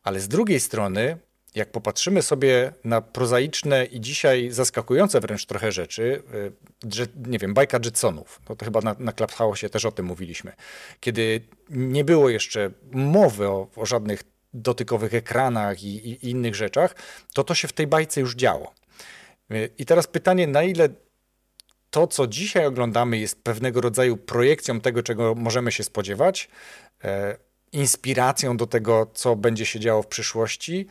[0.04, 1.18] Ale z drugiej strony
[1.56, 6.24] jak popatrzymy sobie na prozaiczne i dzisiaj zaskakujące wręcz trochę rzeczy,
[7.00, 10.52] y, nie wiem, bajka Jetsonów, to chyba na, na Clubhouse też o tym mówiliśmy,
[11.00, 16.96] kiedy nie było jeszcze mowy o, o żadnych dotykowych ekranach i, i, innych rzeczach,
[17.34, 18.74] to to się w tej bajce już działo.
[19.52, 20.90] Y, I teraz pytanie, na ile
[21.90, 26.50] to, co dzisiaj oglądamy, jest pewnego rodzaju projekcją tego, czego możemy się spodziewać,
[27.04, 27.38] e,
[27.72, 30.88] inspiracją do tego, co będzie się działo w przyszłości,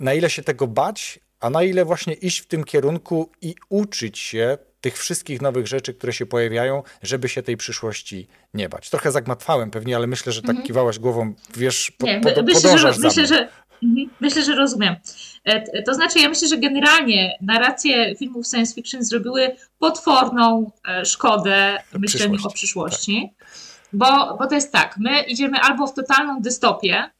[0.00, 4.18] na ile się tego bać, a na ile właśnie iść w tym kierunku i uczyć
[4.18, 8.90] się tych wszystkich nowych rzeczy, które się pojawiają, żeby się tej przyszłości nie bać.
[8.90, 10.66] Trochę zagmatwałem pewnie, ale myślę, że tak mhm.
[10.66, 13.48] kiwałaś głową, wiesz, po, nie, po, myślę, że, myślę, że
[13.82, 14.10] Mhm.
[14.20, 14.96] Myślę, że rozumiem.
[15.44, 21.78] E, to znaczy, ja myślę, że generalnie narracje filmów science fiction zrobiły potworną e, szkodę
[21.98, 23.32] myśleniu o przyszłości.
[23.38, 23.48] Tak.
[23.92, 27.10] Bo, bo to jest tak, my idziemy albo w totalną dystopię,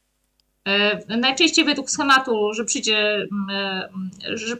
[1.07, 3.49] najczęściej według schematu, że przyjdzie, mm,
[4.33, 4.57] e, że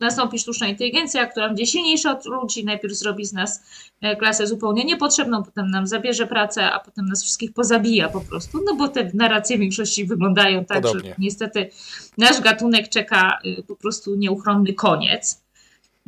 [0.00, 3.62] nastąpi sztuczna inteligencja, która będzie silniejsza od ludzi, najpierw zrobi z nas
[4.00, 8.58] e, klasę zupełnie niepotrzebną, potem nam zabierze pracę, a potem nas wszystkich pozabija po prostu,
[8.66, 11.10] no bo te narracje w większości wyglądają tak, Podobnie.
[11.10, 11.70] że niestety
[12.18, 15.42] nasz gatunek czeka po prostu nieuchronny koniec.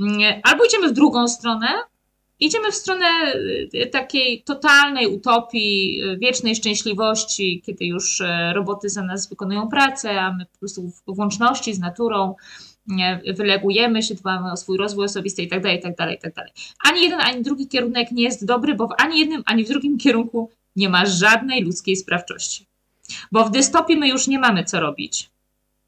[0.00, 1.68] Mm, albo idziemy w drugą stronę,
[2.40, 3.06] Idziemy w stronę
[3.74, 10.20] y, takiej totalnej utopii, y, wiecznej szczęśliwości, kiedy już e, roboty za nas wykonują pracę,
[10.20, 12.34] a my po prostu w łączności z naturą
[13.36, 16.46] wylegujemy się, dbamy o swój rozwój osobisty itd., itd., itd.
[16.84, 19.98] Ani jeden, ani drugi kierunek nie jest dobry, bo w ani jednym, ani w drugim
[19.98, 22.66] kierunku nie ma żadnej ludzkiej sprawczości.
[23.32, 25.30] Bo w dystopii my już nie mamy co robić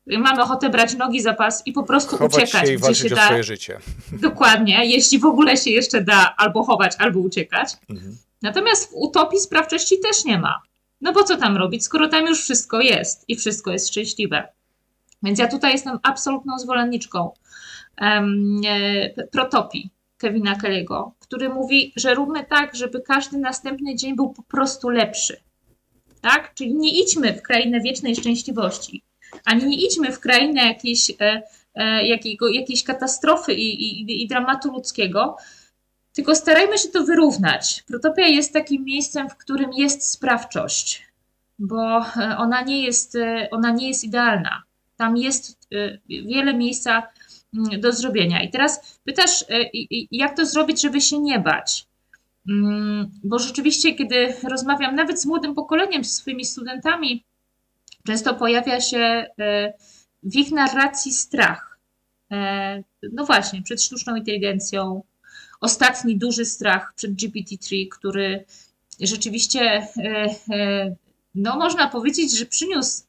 [0.06, 3.08] mamy ochotę brać nogi za pas i po prostu chować uciekać, się i gdzie się
[3.08, 3.24] da.
[3.26, 3.78] swoje życie.
[4.12, 7.76] Dokładnie, jeśli w ogóle się jeszcze da albo chować, albo uciekać.
[7.90, 8.16] Mhm.
[8.42, 10.62] Natomiast w utopii sprawczości też nie ma.
[11.00, 14.48] No bo co tam robić, skoro tam już wszystko jest i wszystko jest szczęśliwe.
[15.22, 17.30] Więc ja tutaj jestem absolutną zwolenniczką
[18.00, 24.32] um, e, protopii Kevina Kelly'ego, który mówi, że róbmy tak, żeby każdy następny dzień był
[24.32, 25.36] po prostu lepszy.
[26.20, 26.54] Tak?
[26.54, 29.02] Czyli nie idźmy w krainę wiecznej szczęśliwości,
[29.45, 31.42] ani nie idźmy w krainę jakiejś, e,
[31.75, 35.37] e, jakiego, jakiejś katastrofy i, i, i dramatu ludzkiego,
[36.12, 37.83] tylko starajmy się to wyrównać.
[37.88, 41.03] Protopia jest takim miejscem, w którym jest sprawczość,
[41.59, 43.16] bo e, ona nie jest,
[43.51, 44.62] ona nie jest idealna.
[44.97, 45.68] Tam jest
[46.09, 47.03] wiele miejsca
[47.55, 48.42] mm, do zrobienia.
[48.42, 49.45] I teraz pytasz,
[50.11, 51.87] jak to zrobić, żeby się nie bać?
[52.49, 57.25] Mm, bo rzeczywiście, kiedy rozmawiam nawet z młodym pokoleniem, z swoimi studentami,
[58.06, 59.72] Często pojawia się e,
[60.22, 61.78] w ich narracji strach.
[62.32, 65.02] E, no właśnie, przed sztuczną inteligencją.
[65.60, 68.44] Ostatni duży strach przed GPT-3, który
[69.00, 69.86] rzeczywiście,
[70.50, 70.94] e,
[71.34, 73.02] no można powiedzieć, że przyniósł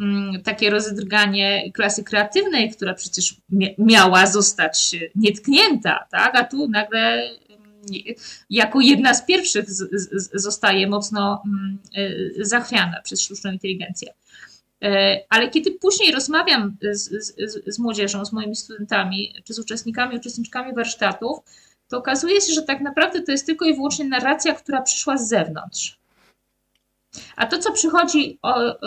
[0.00, 3.36] mm, takie rozdrganie klasy kreatywnej, która przecież
[3.78, 6.36] miała zostać nietknięta, tak?
[6.36, 8.16] a tu nagle mm,
[8.50, 9.66] jako jedna z pierwszych
[10.34, 11.78] zostaje mocno mm,
[12.40, 14.14] zachwiana przez sztuczną inteligencję.
[14.82, 20.16] E, ale kiedy później rozmawiam z, z, z młodzieżą, z moimi studentami, czy z uczestnikami,
[20.16, 21.38] uczestniczkami warsztatów,
[21.88, 25.28] to okazuje się, że tak naprawdę to jest tylko i wyłącznie narracja, która przyszła z
[25.28, 25.98] zewnątrz.
[27.36, 28.38] A to, co przychodzi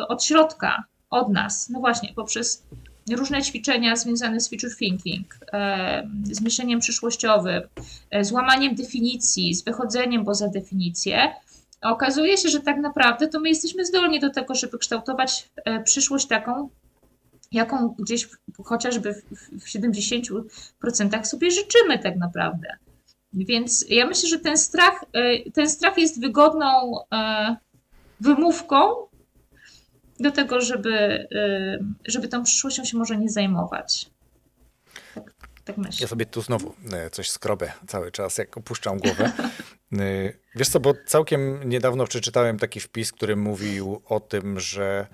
[0.08, 2.64] od środka, od nas, no właśnie, poprzez
[3.12, 7.64] różne ćwiczenia związane z future thinking, e, z myśleniem przyszłościowym,
[8.12, 11.34] e, z łamaniem definicji, z wychodzeniem poza definicję,
[11.82, 16.28] okazuje się, że tak naprawdę to my jesteśmy zdolni do tego, żeby kształtować e, przyszłość
[16.28, 16.70] taką,
[17.52, 18.30] jaką gdzieś
[18.64, 19.14] chociażby
[19.60, 22.68] w 70% sobie życzymy tak naprawdę.
[23.34, 27.56] Więc ja myślę, że ten strach, e, ten strach jest wygodną e,
[28.20, 28.90] wymówką
[30.20, 31.28] do tego, żeby,
[32.08, 34.10] żeby tą przyszłością się może nie zajmować.
[35.66, 36.04] Tak, myślę.
[36.04, 36.76] Ja sobie tu znowu
[37.12, 39.32] coś skrobę cały czas, jak opuszczam głowę.
[39.94, 45.08] Y, wiesz co, bo całkiem niedawno przeczytałem taki wpis, który mówił o tym, że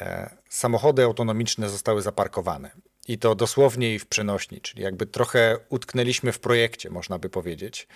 [0.00, 2.70] e, samochody autonomiczne zostały zaparkowane.
[3.10, 7.88] I to dosłownie i w przenośni, czyli jakby trochę utknęliśmy w projekcie, można by powiedzieć.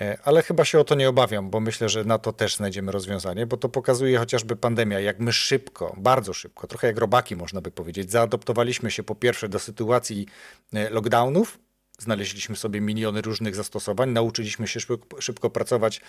[0.00, 2.92] E, ale chyba się o to nie obawiam, bo myślę, że na to też znajdziemy
[2.92, 7.60] rozwiązanie, bo to pokazuje chociażby pandemia, jak my szybko, bardzo szybko, trochę jak robaki można
[7.60, 10.26] by powiedzieć, zaadoptowaliśmy się po pierwsze do sytuacji
[10.72, 11.58] e, lockdownów,
[11.98, 16.00] znaleźliśmy sobie miliony różnych zastosowań, nauczyliśmy się szybko, szybko, pracować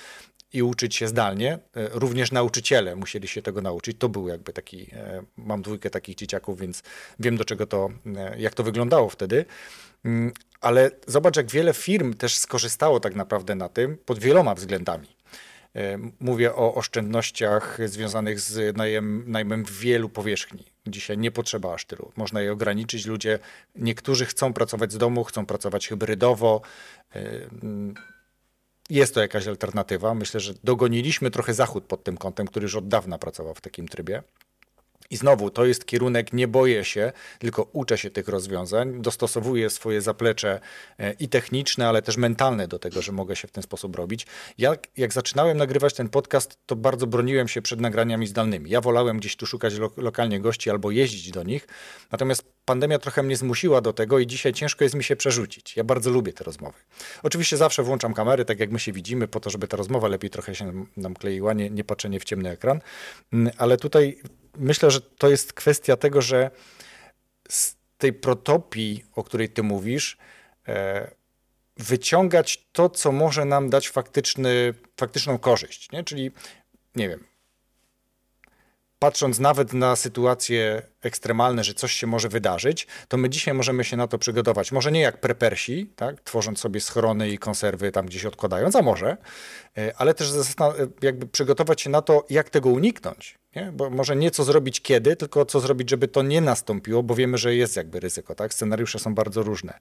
[0.53, 1.53] i uczyć się zdalnie.
[1.53, 1.59] E,
[1.91, 3.97] również nauczyciele musieli się tego nauczyć.
[3.99, 6.83] To był jakby taki, e, mam dwójkę takich dzieciaków, więc
[7.19, 9.45] wiem do czego to, e, jak to wyglądało wtedy.
[10.05, 15.16] Mm, ale zobacz, jak wiele firm też skorzystało tak naprawdę na tym pod wieloma względami.
[16.19, 20.63] Mówię o oszczędnościach związanych z najem, najmem wielu powierzchni.
[20.87, 22.11] Dzisiaj nie potrzeba aż tylu.
[22.15, 23.05] Można je ograniczyć.
[23.05, 23.39] Ludzie,
[23.75, 26.61] niektórzy chcą pracować z domu, chcą pracować hybrydowo.
[28.89, 30.13] Jest to jakaś alternatywa.
[30.13, 33.87] Myślę, że dogoniliśmy trochę Zachód pod tym kątem, który już od dawna pracował w takim
[33.87, 34.23] trybie.
[35.09, 40.01] I znowu to jest kierunek, nie boję się, tylko uczę się tych rozwiązań, dostosowuję swoje
[40.01, 40.59] zaplecze
[40.99, 44.27] e, i techniczne, ale też mentalne do tego, że mogę się w ten sposób robić.
[44.57, 48.69] Jak, jak zaczynałem nagrywać ten podcast, to bardzo broniłem się przed nagraniami zdalnymi.
[48.69, 51.67] Ja wolałem gdzieś tu szukać lo lokalnie gości albo jeździć do nich,
[52.11, 55.77] natomiast pandemia trochę mnie zmusiła do tego i dzisiaj ciężko jest mi się przerzucić.
[55.77, 56.77] Ja bardzo lubię te rozmowy.
[57.23, 60.29] Oczywiście zawsze włączam kamery, tak jak my się widzimy, po to, żeby ta rozmowa lepiej
[60.29, 62.79] trochę się nam, kleiła, nie, nie patrzenie w ciemny ekran,
[63.33, 64.17] mm, ale tutaj
[64.57, 66.51] myślę, że to jest kwestia tego, że
[67.49, 70.17] z tej protopii, o której ty mówisz,
[70.67, 71.11] e,
[71.77, 75.91] wyciągać to, co może nam dać faktyczny, faktyczną korzyść.
[75.91, 76.03] Nie?
[76.03, 76.31] Czyli,
[76.95, 77.23] nie wiem,
[78.99, 83.97] patrząc nawet na sytuacje ekstremalne, że coś się może wydarzyć, to my dzisiaj możemy się
[83.97, 84.71] na to przygotować.
[84.71, 86.21] Może nie jak prepersi, tak?
[86.21, 89.17] tworząc sobie schrony i konserwy tam gdzieś odkładając, a może,
[89.77, 90.31] e, ale też
[91.01, 93.37] jakby przygotować się na to, jak tego uniknąć.
[93.57, 93.71] Nie?
[93.71, 97.37] Bo może nie co zrobić kiedy, tylko co zrobić, żeby to nie nastąpiło, bo wiemy,
[97.37, 98.53] że jest jakby ryzyko, tak?
[98.53, 99.79] Scenariusze są bardzo różne.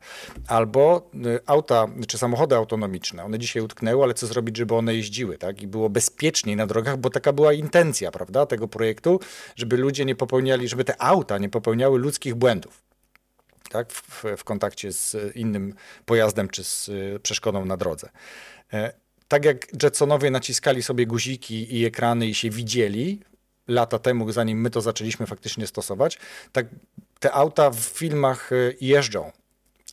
[0.49, 5.39] Albo y, auta, czy samochody autonomiczne, one dzisiaj utknęły, ale co zrobić, żeby one jeździły,
[5.39, 5.63] tak?
[5.63, 9.21] I było bezpieczniej na drogach, bo taka była intencja, prawda, tego projektu,
[9.57, 12.83] żeby ludzie nie popełniali, żeby te auta nie popełniały ludzkich błędów.
[13.71, 18.09] Tak, w, w kontakcie z innym pojazdem czy z y, przeszkodą na drodze.
[18.73, 18.93] E,
[19.29, 23.21] tak jak Jetsonowie naciskali sobie guziki i ekrany i się widzieli,
[23.69, 26.19] lata temu, zanim my to zaczęliśmy faktycznie stosować,
[26.53, 26.67] tak
[27.21, 29.33] te auta w filmach y, jeżdżą,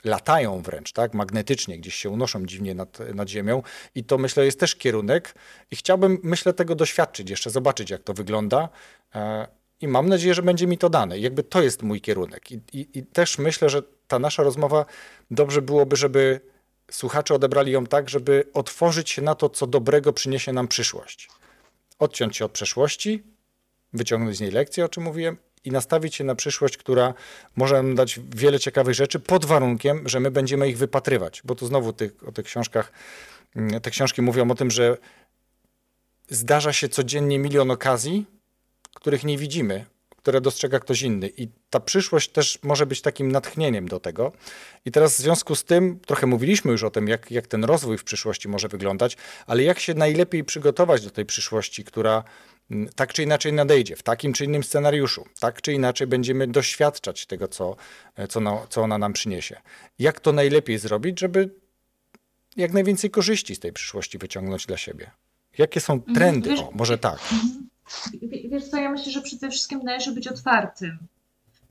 [0.03, 3.63] latają wręcz, tak, magnetycznie, gdzieś się unoszą dziwnie nad, nad ziemią
[3.95, 5.35] i to myślę jest też kierunek
[5.71, 8.69] i chciałbym, myślę, tego doświadczyć jeszcze, zobaczyć jak to wygląda
[9.15, 9.47] e,
[9.81, 11.19] i mam nadzieję, że będzie mi to dane.
[11.19, 14.85] Jakby to jest mój kierunek i, i, i też myślę, że ta nasza rozmowa
[15.31, 16.39] dobrze byłoby, żeby
[16.91, 21.29] słuchacze odebrali ją tak, żeby otworzyć się na to, co dobrego przyniesie nam przyszłość.
[21.99, 23.23] Odciąć się od przeszłości,
[23.93, 27.13] wyciągnąć z niej lekcje, o czym mówiłem, i nastawić się na przyszłość, która
[27.55, 31.41] może nam dać wiele ciekawych rzeczy, pod warunkiem, że my będziemy ich wypatrywać.
[31.45, 32.91] Bo tu znowu tych, o tych książkach,
[33.55, 34.97] mm, te książki mówią o tym, że
[36.29, 38.25] zdarza się codziennie milion okazji,
[38.93, 39.85] których nie widzimy,
[40.17, 41.29] które dostrzega ktoś inny.
[41.37, 44.31] I ta przyszłość też może być takim natchnieniem do tego.
[44.85, 47.97] I teraz w związku z tym, trochę mówiliśmy już o tym, jak, jak ten rozwój
[47.97, 52.23] w przyszłości może wyglądać, ale jak się najlepiej przygotować do tej przyszłości, która
[52.95, 55.25] tak czy inaczej nadejdzie, w takim czy innym scenariuszu.
[55.39, 57.75] Tak czy inaczej będziemy doświadczać tego, co,
[58.29, 59.61] co, na, co ona nam przyniesie.
[59.99, 61.49] Jak to najlepiej zrobić, żeby
[62.57, 65.11] jak najwięcej korzyści z tej przyszłości wyciągnąć dla siebie?
[65.57, 66.15] Jakie są mhm.
[66.15, 66.53] trendy?
[66.53, 67.19] O, może tak.
[67.33, 67.69] Mhm.
[68.49, 70.97] Wiesz co, ja myślę, że przede wszystkim należy być otwartym.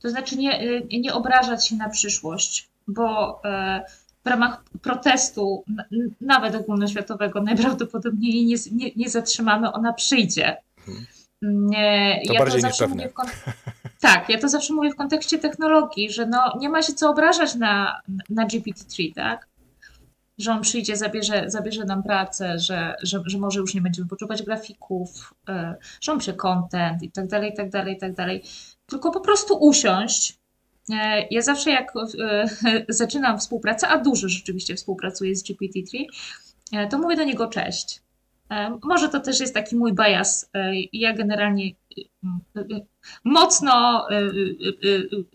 [0.01, 3.85] To znaczy nie, y, nie obrażać się na przyszłość, bo e,
[4.25, 5.65] w ramach protestu,
[6.21, 10.57] nawet ogólnoświatowego, najprawdopodobniej nie, nie, nie zatrzymamy, ona przyjdzie.
[12.27, 13.09] To ja bardziej to zawsze mówię
[14.01, 17.55] Tak, ja to zawsze mówię w kontekście technologii, że no, nie ma się co obrażać
[17.55, 19.53] na, na GPT-3, tak?
[20.39, 24.43] że on przyjdzie, zabierze, zabierze nam pracę, że, że, że może już nie będziemy potrzebować
[24.43, 28.43] grafików, e, że on pisze content i tak dalej, i tak dalej, i tak dalej.
[28.87, 30.39] Tylko po prostu usiąść.
[30.93, 32.47] E, ja zawsze jak e,
[32.89, 36.05] zaczynam współpracę, a dużo rzeczywiście współpracuję z GPT-3,
[36.91, 38.03] to mówię do niego cześć.
[38.83, 40.51] Może to też jest taki mój bias.
[40.93, 41.71] Ja generalnie
[43.25, 44.07] mocno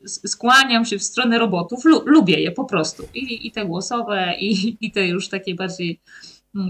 [0.06, 1.86] skłaniam się w stronę robotów.
[2.06, 3.08] Lubię je po prostu.
[3.14, 6.00] I, te głosowe, i, te już takie bardziej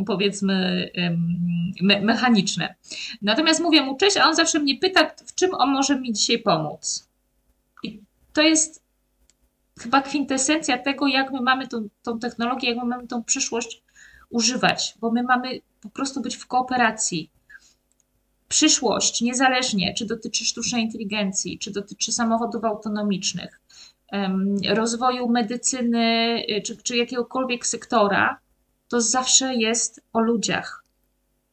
[0.05, 0.89] powiedzmy
[1.81, 2.75] me mechaniczne.
[3.21, 6.39] Natomiast mówię mu cześć, a on zawsze mnie pyta, w czym on może mi dzisiaj
[6.39, 7.09] pomóc.
[7.83, 8.01] I
[8.33, 8.83] to jest
[9.79, 13.83] chyba kwintesencja tego, jak my mamy tą, tą technologię, jak my mamy tą przyszłość
[14.29, 17.31] używać, bo my mamy po prostu być w kooperacji.
[18.47, 23.59] Przyszłość, niezależnie czy dotyczy sztucznej inteligencji, czy dotyczy samochodów autonomicznych,
[24.69, 28.39] rozwoju medycyny, y, czy, czy jakiegokolwiek sektora,
[28.87, 30.83] to zawsze jest o ludziach.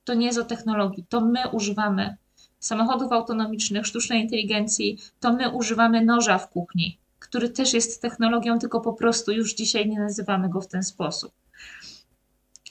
[0.05, 1.05] To nie jest o technologii.
[1.09, 2.17] To my używamy
[2.59, 8.81] samochodów autonomicznych, sztucznej inteligencji, to my używamy noża w kuchni, który też jest technologią, tylko
[8.81, 11.33] po prostu już dzisiaj nie nazywamy go w ten sposób.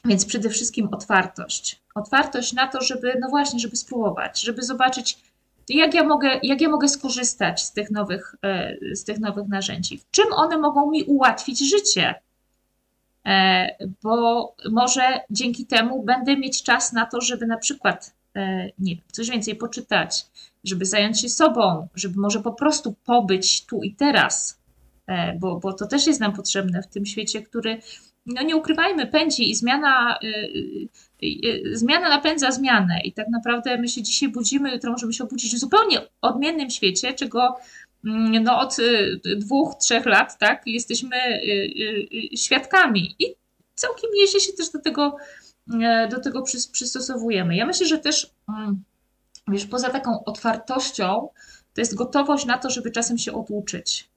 [0.06, 1.82] Więc przede wszystkim otwartość.
[1.96, 5.18] Otwartość na to, żeby, no właśnie, żeby spróbować, żeby zobaczyć,
[5.70, 9.98] jak ja mogę, jak ja mogę skorzystać z tych, nowych, e, z tych nowych narzędzi.
[9.98, 12.16] W czym one mogą mi ułatwić życie?
[13.26, 13.68] E,
[14.04, 19.30] bo może dzięki temu będę mieć czas na to, żeby na przykład e, nie coś
[19.30, 20.26] więcej poczytać,
[20.64, 24.60] żeby zająć się sobą, żeby może po prostu pobyć tu i teraz,
[25.40, 27.82] bo, bo to też jest nam potrzebne w tym świecie, który
[28.26, 30.28] no nie ukrywajmy, pędzi i zmiana, y,
[31.24, 33.02] y, y, zmiana napędza zmianę.
[33.04, 37.14] I tak naprawdę my się dzisiaj budzimy, jutro możemy się obudzić w zupełnie odmiennym świecie,
[37.14, 37.56] czego
[38.06, 38.78] mm, no, od
[39.38, 41.18] dwóch, trzech lat tak, jesteśmy
[42.36, 43.16] świadkami.
[43.20, 43.26] I
[43.76, 45.16] całkiem nieźle się też do tego,
[46.10, 47.56] do tego przystosowujemy.
[47.56, 48.84] Ja myślę, że też mm,
[49.48, 51.30] wiesz, poza taką otwartością,
[51.74, 54.13] to jest gotowość na to, żeby czasem się oduczyć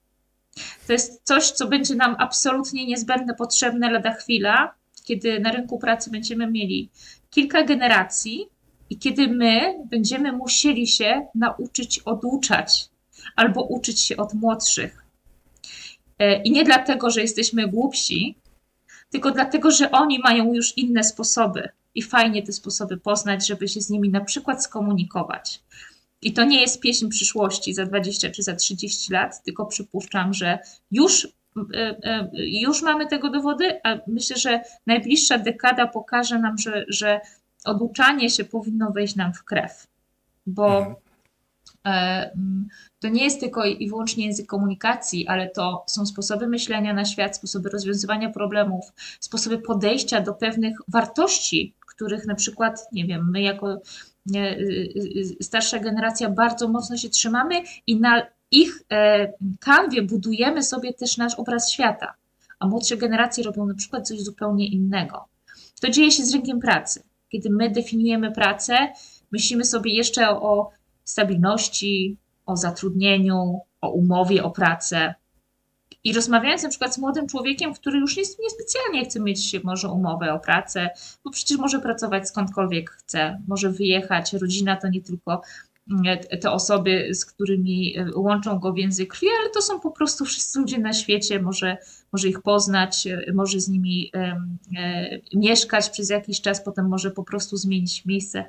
[0.87, 6.11] to jest coś, co będzie nam absolutnie niezbędne, potrzebne lada chwila, kiedy na rynku pracy
[6.11, 6.89] będziemy mieli
[7.29, 8.49] kilka generacji,
[8.89, 12.89] i kiedy my będziemy musieli się nauczyć oduczać
[13.35, 15.05] albo uczyć się od młodszych.
[16.19, 18.35] E, I nie dlatego, że jesteśmy głupsi,
[19.09, 23.81] tylko dlatego, że oni mają już inne sposoby i fajnie te sposoby poznać, żeby się
[23.81, 25.63] z nimi na przykład skomunikować.
[26.27, 30.59] I to nie jest pieśń przyszłości za 20 czy za 30 lat, tylko przypuszczam, że
[30.91, 31.27] już,
[31.75, 37.21] e, e, już mamy tego dowody, a myślę, że najbliższa dekada pokaże nam, że, że
[37.65, 39.87] oduczanie się powinno wejść nam w krew,
[40.45, 40.95] bo mhm.
[41.85, 42.31] E,
[42.99, 47.35] to nie jest tylko i wyłącznie język komunikacji, ale to są sposoby myślenia na świat,
[47.35, 53.73] sposoby rozwiązywania problemów, sposoby podejścia do pewnych wartości, których na przykład, nie wiem, my jako
[53.73, 54.16] y, y, y,
[55.41, 57.55] starsza generacja bardzo mocno się trzymamy
[57.87, 58.21] i na
[58.51, 62.13] ich e, kanwie budujemy sobie też nasz obraz świata,
[62.59, 65.25] a młodsze generacje robią na przykład coś zupełnie innego.
[65.81, 67.03] To dzieje się z rynkiem pracy.
[67.29, 68.77] Kiedy my definiujemy pracę,
[69.31, 70.69] myślimy sobie jeszcze o
[71.03, 75.15] stabilności, o zatrudnieniu, o umowie o pracę.
[76.03, 80.39] I rozmawiając na przykład z młodym człowiekiem, który już niespecjalnie chce mieć może umowę o
[80.39, 80.89] pracę,
[81.23, 84.33] bo przecież może pracować skądkolwiek chce, może wyjechać.
[84.33, 85.41] Rodzina to nie tylko
[85.91, 90.25] mm, te osoby, z którymi e, łączą go więzy krwi, ale to są po prostu
[90.25, 91.77] wszyscy ludzie na świecie, może,
[92.11, 94.41] może ich poznać, e, może z nimi e,
[94.77, 98.45] e, mieszkać przez jakiś czas, potem może po prostu zmienić miejsce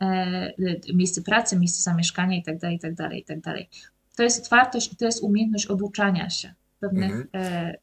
[0.00, 0.52] E,
[0.94, 3.54] miejsce pracy, miejsce zamieszkania itd., itd., itd.
[4.16, 7.28] To jest otwartość i to jest umiejętność oduczania się pewnych mhm.
[7.34, 7.74] e,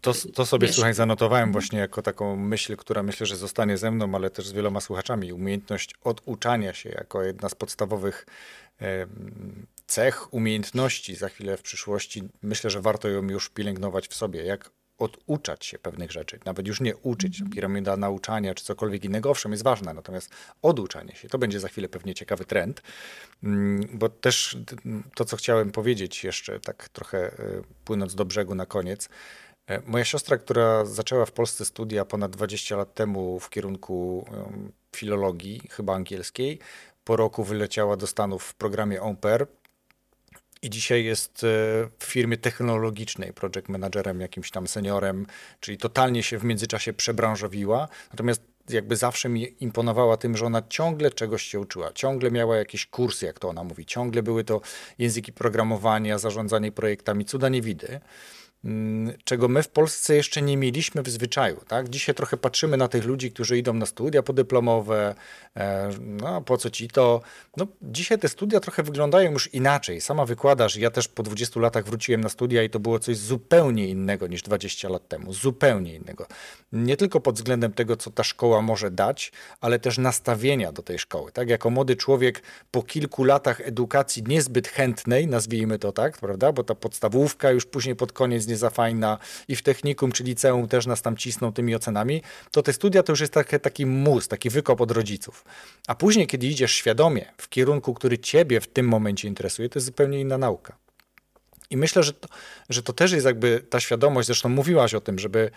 [0.00, 0.76] to, to, sobie, wiesz.
[0.76, 1.52] słuchaj, zanotowałem mhm.
[1.52, 5.32] właśnie jako taką myśl, która myślę, że zostanie ze mną, ale też z wieloma słuchaczami.
[5.32, 8.26] Umiejętność oduczania się jako jedna z podstawowych
[9.86, 12.22] cech, umiejętności za chwilę w przyszłości.
[12.42, 14.44] Myślę, że warto ją już pielęgnować w sobie.
[14.44, 14.70] Jak
[15.00, 19.64] oduczać się pewnych rzeczy, nawet już nie uczyć, piramida nauczania czy cokolwiek innego, owszem, jest
[19.64, 20.30] ważna, natomiast
[20.62, 22.82] oduczanie się, to będzie za chwilę pewnie ciekawy trend,
[23.42, 24.58] mm, bo też
[25.14, 27.32] to, co chciałem powiedzieć jeszcze, tak trochę e,
[27.84, 29.08] płynąc do brzegu na koniec,
[29.66, 34.26] e, Moja siostra, która zaczęła w Polsce studia ponad 20 lat temu w kierunku
[34.96, 36.58] filologii, chyba angielskiej,
[37.04, 39.46] po roku wyleciała do Stanów w programie Pair,
[40.62, 41.46] i dzisiaj jest e,
[41.98, 45.26] w firmie technologicznej project managerem, jakimś tam seniorem,
[45.60, 47.88] czyli totalnie się w międzyczasie przebranżowiła.
[48.10, 52.86] Natomiast jakby zawsze mi imponowała tym, że ona ciągle czegoś się uczyła, ciągle miała jakieś
[52.86, 54.60] kursy, jak to ona mówi, ciągle były to
[54.98, 58.00] języki programowania, zarządzanie projektami, cuda nie widy.
[58.64, 61.60] Mm, czego my w Polsce jeszcze nie mieliśmy w zwyczaju.
[61.68, 61.88] Tak?
[61.88, 65.14] Dzisiaj trochę patrzymy na tych ludzi, którzy idą na studia podyplomowe,
[65.56, 67.20] e, no po co ci to?
[67.56, 70.00] No, dzisiaj te studia trochę wyglądają już inaczej.
[70.00, 73.88] Sama wykładasz, ja też po 20 latach wróciłem na studia i to było coś zupełnie
[73.88, 75.32] innego niż 20 lat temu.
[75.32, 76.26] Zupełnie innego.
[76.72, 80.98] Nie tylko pod względem tego, co ta szkoła może dać, ale też nastawienia do tej
[80.98, 81.32] szkoły.
[81.32, 81.48] Tak?
[81.48, 86.52] Jako młody człowiek po kilku latach edukacji niezbyt chętnej, nazwijmy to tak, prawda?
[86.52, 90.68] Bo ta podstawówka już później pod koniec nie za fajna i w technikum czy liceum
[90.68, 94.28] też nas tam cisną tymi ocenami, to te studia to już jest taki, taki mus,
[94.28, 95.44] taki wykop od rodziców.
[95.86, 99.86] A później, kiedy idziesz świadomie w kierunku, który ciebie w tym momencie interesuje, to jest
[99.86, 100.76] zupełnie inna nauka.
[101.70, 102.28] I myślę, że to,
[102.68, 105.50] że to też jest jakby ta świadomość, zresztą mówiłaś o tym, żeby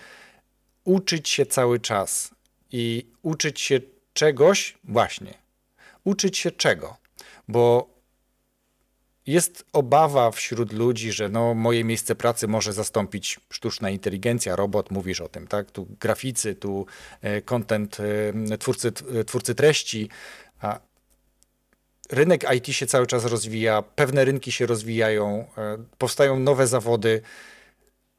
[0.84, 2.32] uczyć się cały czas
[2.72, 3.80] i uczyć się
[4.14, 5.34] czegoś, właśnie,
[6.04, 6.98] uczyć się czego,
[7.48, 7.93] bo
[9.28, 15.21] jest obawa wśród ludzi, że no, moje miejsce pracy może zastąpić sztuczna inteligencja, robot, mówisz
[15.21, 15.71] o tym, tak?
[15.71, 16.86] Tu graficy, tu
[17.21, 17.97] e, content,
[18.51, 18.91] e, twórcy,
[19.26, 20.09] twórcy treści.
[20.61, 20.80] A
[22.11, 27.21] rynek IT się cały czas rozwija, pewne rynki się rozwijają, e, powstają nowe zawody.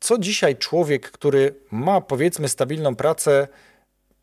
[0.00, 3.48] Co dzisiaj człowiek, który ma powiedzmy stabilną pracę,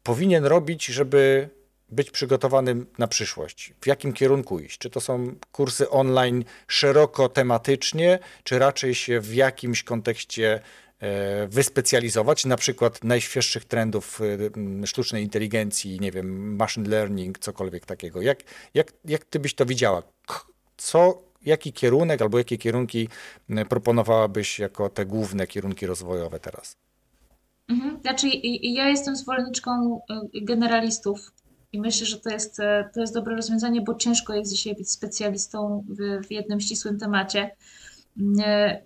[0.03, 1.49] powinien robić, żeby
[1.91, 3.73] być przygotowanym na przyszłość?
[3.81, 4.77] W jakim kierunku iść?
[4.77, 10.61] Czy to są kursy online szeroko tematycznie, czy raczej się w jakimś kontekście
[10.99, 14.21] e, wyspecjalizować, na przykład najświeższych trendów
[14.83, 18.21] e, sztucznej inteligencji, nie wiem, machine learning, cokolwiek takiego.
[18.21, 20.03] Jak, jak, jak ty byś to widziała?
[20.77, 23.09] Co, jaki kierunek albo jakie kierunki
[23.69, 26.75] proponowałabyś jako te główne kierunki rozwojowe teraz?
[27.67, 28.01] Mhm.
[28.01, 28.27] Znaczy,
[28.61, 31.31] ja jestem zwolenniczką e, generalistów,
[31.73, 34.91] i myślę, że to jest, e, to jest dobre rozwiązanie, bo ciężko jest dzisiaj być
[34.91, 37.51] specjalistą w, w jednym ścisłym temacie.
[38.19, 38.81] Mm, e,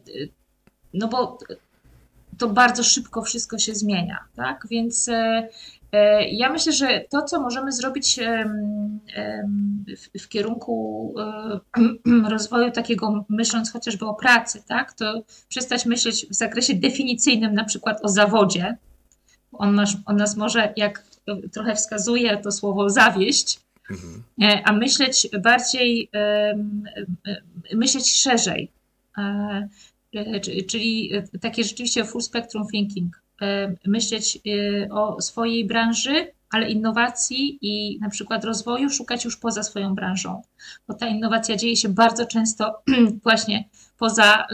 [0.93, 1.37] no bo
[2.37, 4.67] to bardzo szybko wszystko się zmienia, tak?
[4.69, 5.49] Więc e,
[6.31, 8.19] ja myślę, że to, co możemy zrobić
[10.19, 11.13] w, kierunku
[12.29, 14.93] rozwoju takiego, myśląc chociażby o pracy, tak?
[14.93, 18.77] To przestać myśleć w zakresie definicyjnym, na przykład o zawodzie.
[19.51, 19.75] On
[20.15, 21.03] nas może, jak
[21.53, 23.59] trochę wskazuje to słowo zawieść,
[23.91, 24.23] mhm.
[24.63, 26.09] a myśleć bardziej,
[27.73, 28.71] myśleć szerzej.
[30.67, 31.11] Czyli
[31.41, 33.21] takie rzeczywiście full spectrum thinking.
[33.85, 34.39] Myśleć
[34.91, 40.41] o swojej branży, ale innowacji i na przykład rozwoju szukać już poza swoją branżą,
[40.87, 42.83] bo ta innowacja dzieje się bardzo często
[43.23, 43.63] właśnie
[43.97, 44.47] poza,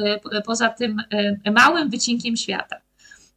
[0.45, 0.97] poza tym
[1.51, 2.75] małym wycinkiem świata.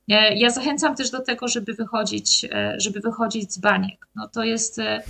[0.08, 4.06] E, ja zachęcam też do tego, żeby wychodzić, e, żeby wychodzić z baniek.
[4.14, 5.02] No to jest e,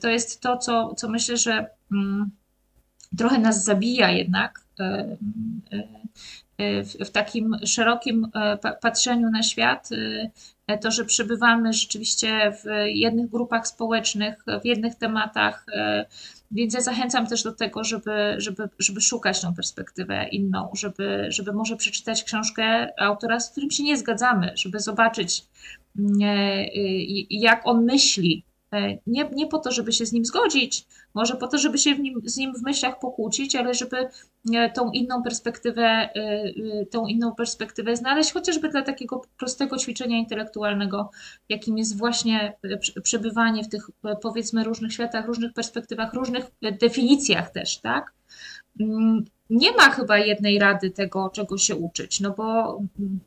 [0.00, 2.30] to, jest to co, co myślę, że mm,
[3.18, 4.60] trochę nas zabija jednak
[6.58, 8.30] w, w takim szerokim
[8.80, 9.88] patrzeniu na świat,
[10.80, 15.66] to, że przebywamy rzeczywiście w jednych grupach społecznych, w jednych tematach,
[16.50, 21.52] więc ja zachęcam też do tego, żeby, żeby, żeby szukać tą perspektywę inną, żeby, żeby
[21.52, 25.44] może przeczytać książkę autora, z którym się nie zgadzamy, żeby zobaczyć,
[25.98, 26.64] mm, e,
[27.30, 28.44] jak on myśli,
[29.06, 32.20] nie, nie po to, żeby się z nim zgodzić, może po to, żeby się nim,
[32.24, 34.08] z nim w myślach pokłócić, ale żeby
[34.54, 41.10] e, tą inną perspektywę, e, tą inną perspektywę znaleźć, chociażby dla takiego prostego ćwiczenia intelektualnego,
[41.48, 42.54] jakim jest właśnie
[43.02, 43.90] przebywanie w tych
[44.22, 46.44] powiedzmy różnych światach, różnych perspektywach, różnych
[46.80, 48.12] definicjach też, tak?
[48.80, 53.20] Mm, nie ma chyba jednej rady tego, czego się uczyć, no bo mm,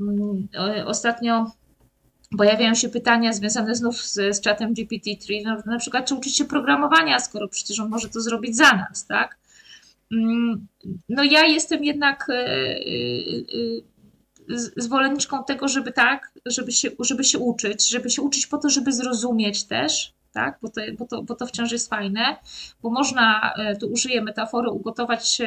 [0.00, 0.48] mm,
[0.86, 1.50] ostatnio
[2.38, 6.44] pojawiają się pytania związane znów z, z czatem GPT-3, no, na przykład czy uczyć się
[6.44, 9.38] programowania, skoro przecież on może to zrobić za nas, tak?
[10.12, 10.66] Mm,
[11.08, 12.78] no ja jestem jednak e, e,
[14.50, 18.70] e, zwolenniczką tego, żeby tak, żeby się, żeby się uczyć, żeby się uczyć po to,
[18.70, 20.58] żeby zrozumieć też, tak?
[20.62, 22.36] bo, to, bo, to, bo to wciąż jest fajne,
[22.82, 25.38] bo można, tu użyję metafory, ugotować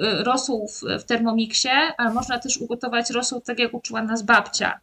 [0.00, 1.68] rosół w, w termomiksie,
[1.98, 4.80] ale można też ugotować rosół tak, jak uczyła nas babcia.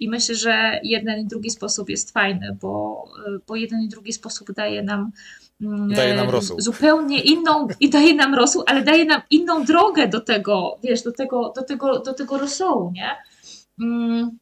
[0.00, 3.04] I myślę, że jeden i drugi sposób jest fajny, bo,
[3.46, 5.10] bo jeden i drugi sposób daje nam
[5.60, 6.60] mm, daje nam rosół.
[6.60, 11.12] Zupełnie inną i daje nam rosół, ale daje nam inną drogę do tego, wiesz, do
[11.12, 13.16] tego, do tego, do tego rosołu, nie?
[13.80, 14.38] Mm,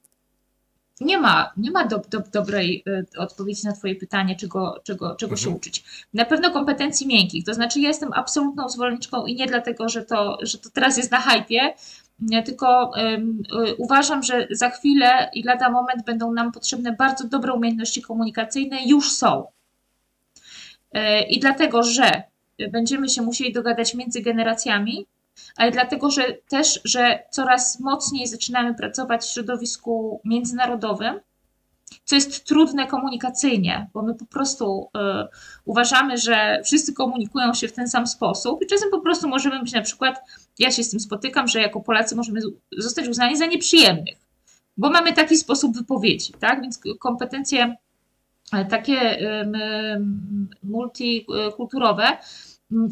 [1.00, 5.32] nie ma, nie ma do, do, dobrej y, odpowiedzi na Twoje pytanie, czego, czego, czego
[5.32, 5.36] mhm.
[5.38, 5.84] się uczyć.
[6.14, 10.38] Na pewno kompetencji miękkich, to znaczy ja jestem absolutną zwolenniczką i nie dlatego, że to,
[10.42, 11.74] że to teraz jest na hypie,
[12.44, 18.02] tylko y, uważam, że za chwilę i lada moment będą nam potrzebne bardzo dobre umiejętności
[18.02, 19.46] komunikacyjne, już są.
[20.92, 22.22] E, I dlatego, że
[22.70, 25.06] będziemy się musieli dogadać między generacjami,
[25.56, 31.20] ale dlatego, że też, że coraz mocniej zaczynamy pracować w środowisku międzynarodowym,
[32.04, 35.00] co jest trudne komunikacyjnie, bo my po prostu y,
[35.64, 39.72] uważamy, że wszyscy komunikują się w ten sam sposób i czasem po prostu możemy być
[39.72, 40.20] na przykład,
[40.58, 42.40] ja się z tym spotykam, że jako Polacy możemy
[42.78, 44.18] zostać uznani za nieprzyjemnych,
[44.76, 46.60] bo mamy taki sposób wypowiedzi, tak?
[46.60, 47.76] Więc kompetencje
[48.52, 49.46] e, takie y,
[50.62, 52.18] multikulturowe,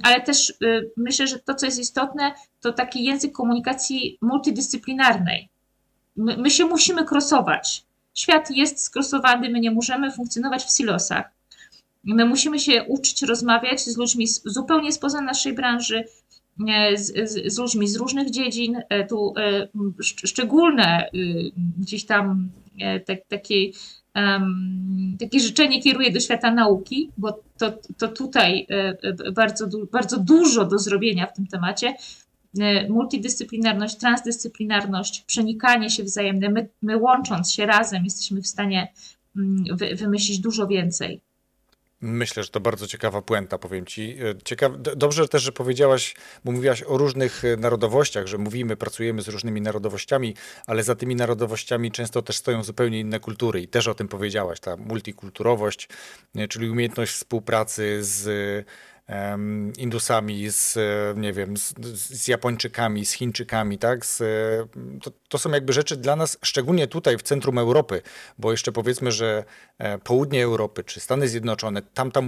[0.02, 5.48] ale też y, myślę, że to, co jest istotne, to taki język komunikacji multidyscyplinarnej.
[6.16, 7.84] My, my się musimy krosować
[8.14, 11.30] Świat jest skrosowany, my nie możemy funkcjonować w silosach.
[12.04, 16.04] My musimy się uczyć rozmawiać z ludźmi zupełnie spoza naszej branży,
[16.68, 18.82] e, z, z, z ludźmi z różnych dziedzin.
[18.88, 19.68] E, tu e,
[20.02, 22.48] szczególne y, gdzieś tam
[23.06, 23.54] tak, takie,
[25.20, 28.66] takie życzenie kieruję do świata nauki, bo to, to tutaj
[29.32, 31.94] bardzo, bardzo dużo do zrobienia w tym temacie.
[32.58, 36.48] Y, multidyscyplinarność, transdyscyplinarność, przenikanie się wzajemne.
[36.48, 38.92] My, my łącząc się razem jesteśmy w stanie
[39.36, 41.20] mm, wy, wymyślić dużo więcej.
[42.00, 44.24] Myślę, że to bardzo ciekawa puenta, powiem ci.
[44.24, 49.22] Y, Ciekaw, dobrze też, że powiedziałaś, bo mówiłaś o różnych y, narodowościach, że mówimy, pracujemy
[49.22, 50.34] z różnymi narodowościami,
[50.66, 54.60] ale za tymi narodowościami często też stoją zupełnie inne kultury i też o tym powiedziałaś,
[54.60, 55.88] ta multikulturowość,
[56.48, 58.66] czyli umiejętność współpracy z
[59.78, 60.78] Indusami, z,
[61.18, 64.06] nie wiem, z, z Japończykami, z Chińczykami, tak?
[64.06, 64.22] Z,
[65.02, 68.02] to, to, są jakby rzeczy dla nas, szczególnie tutaj w centrum Europy,
[68.38, 69.44] bo jeszcze powiedzmy, że
[69.78, 72.20] e, południe Europy czy Stany Zjednoczone, tam ta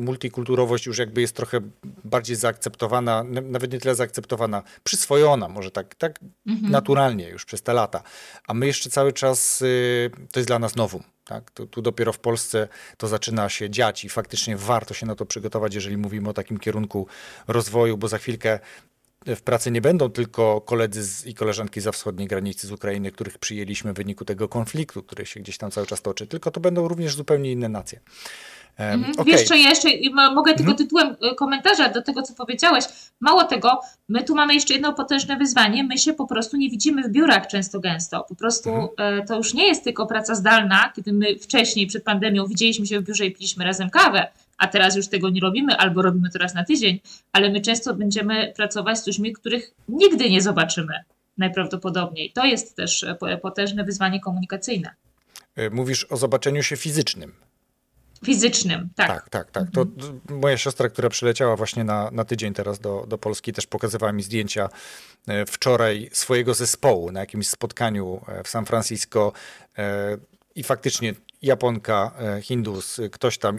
[0.00, 1.60] multikulturowość już jakby jest trochę
[2.04, 6.72] bardziej zaakceptowana, nawet nie tyle zaakceptowana, przyswojona, może tak, tak mhm.
[6.72, 8.02] naturalnie już przez te lata.
[8.46, 11.02] A my jeszcze cały czas, y, to jest dla nas nowum.
[11.24, 11.50] Tak?
[11.50, 15.74] Tu, dopiero w Polsce to zaczyna się dziać i faktycznie warto się na to przygotować,
[15.74, 17.06] jeżeli mówimy o takim kierunku
[17.48, 18.58] rozwoju, bo za chwilkę
[19.26, 23.38] w pracy nie będą tylko koledzy z, i koleżanki za wschodniej granicy z Ukrainy, których
[23.38, 26.88] przyjęliśmy w wyniku tego konfliktu, który się gdzieś tam cały czas toczy, tylko to będą
[26.88, 28.00] również zupełnie inne nacje.
[28.74, 29.24] Okay.
[29.24, 29.88] Wiesz co, ja jeszcze
[30.34, 30.76] mogę tylko mhm.
[30.76, 32.84] tytułem e, komentarza do tego, co powiedziałeś.
[33.20, 35.84] Mało tego, my tu mamy jeszcze jedno potężne wyzwanie.
[35.84, 38.24] My się po prostu nie widzimy w biurach często gęsto.
[38.28, 38.88] Po prostu mhm.
[39.22, 43.00] E, to już nie jest tylko praca zdalna, kiedy my wcześniej, przed pandemią, widzieliśmy się
[43.00, 46.38] w biurze i piliśmy razem kawę, a teraz już tego nie robimy, albo robimy to
[46.38, 47.00] raz na tydzień,
[47.32, 50.94] ale my często będziemy pracować z ludźmi, których nigdy nie zobaczymy
[51.38, 52.32] najprawdopodobniej.
[52.32, 54.90] To jest też e, potężne wyzwanie komunikacyjne.
[55.70, 57.32] Mówisz o zobaczeniu się fizycznym.
[58.24, 59.08] Fizycznym, tak.
[59.08, 59.70] Tak, tak, tak.
[59.70, 60.20] To mhm.
[60.40, 64.22] moja siostra, która przyleciała właśnie na, na tydzień teraz do, do Polski, też pokazywała mi
[64.22, 64.68] zdjęcia
[65.28, 69.32] e, wczoraj swojego zespołu na jakimś spotkaniu e, w San Francisco.
[69.78, 70.16] E,
[70.54, 72.12] I faktycznie Japonka,
[72.42, 73.58] Hindus, ktoś tam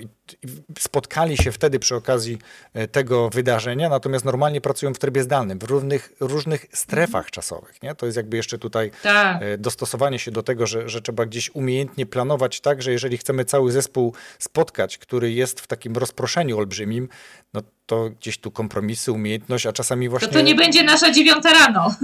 [0.80, 2.38] spotkali się wtedy przy okazji
[2.74, 7.82] e, tego wydarzenia, natomiast normalnie pracują w trybie zdalnym, w różnych, różnych strefach czasowych.
[7.84, 7.96] Nie?
[7.96, 9.42] To jest jakby jeszcze tutaj tak.
[9.58, 13.72] dostosowanie się do tego, że, że trzeba gdzieś umiejętnie planować tak, że jeżeli chcemy cały
[13.72, 17.10] zespół spotkać, który jest w takim rozproszeniu olbrzymim,
[17.54, 20.28] no to gdzieś tu kompromisy, umiejętność, a czasami właśnie...
[20.28, 21.88] To to nie będzie nasza dziewiąta rano.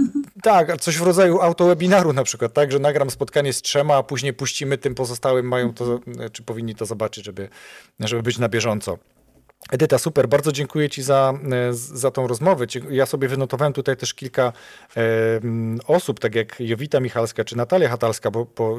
[0.42, 4.32] Tak, coś w rodzaju autowebinaru na przykład, tak, że nagram spotkanie z trzema, a później
[4.32, 6.00] puścimy tym pozostałym, mają to,
[6.32, 7.48] czy powinni to zobaczyć, żeby,
[8.10, 8.98] żeby być na bieżąco.
[9.70, 11.32] Edyta, super, bardzo dziękuję Ci za,
[11.72, 12.66] za tą rozmowę.
[12.90, 14.52] Ja sobie wynotowałem tutaj też kilka
[14.96, 15.02] e,
[15.86, 18.78] osób, tak jak Jowita Michalska czy Natalia Hatalska, bo, bo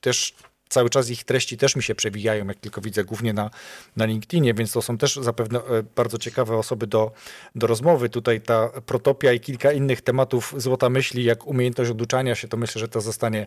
[0.00, 0.34] też
[0.72, 3.50] cały czas ich treści też mi się przewijają, jak tylko widzę, głównie na,
[3.96, 7.12] na LinkedInie, więc to są też zapewne e, bardzo ciekawe osoby do,
[7.54, 8.08] do rozmowy.
[8.08, 12.80] Tutaj ta protopia i kilka innych tematów złota myśli, jak umiejętność oduczania się, to myślę,
[12.80, 13.46] że to zostanie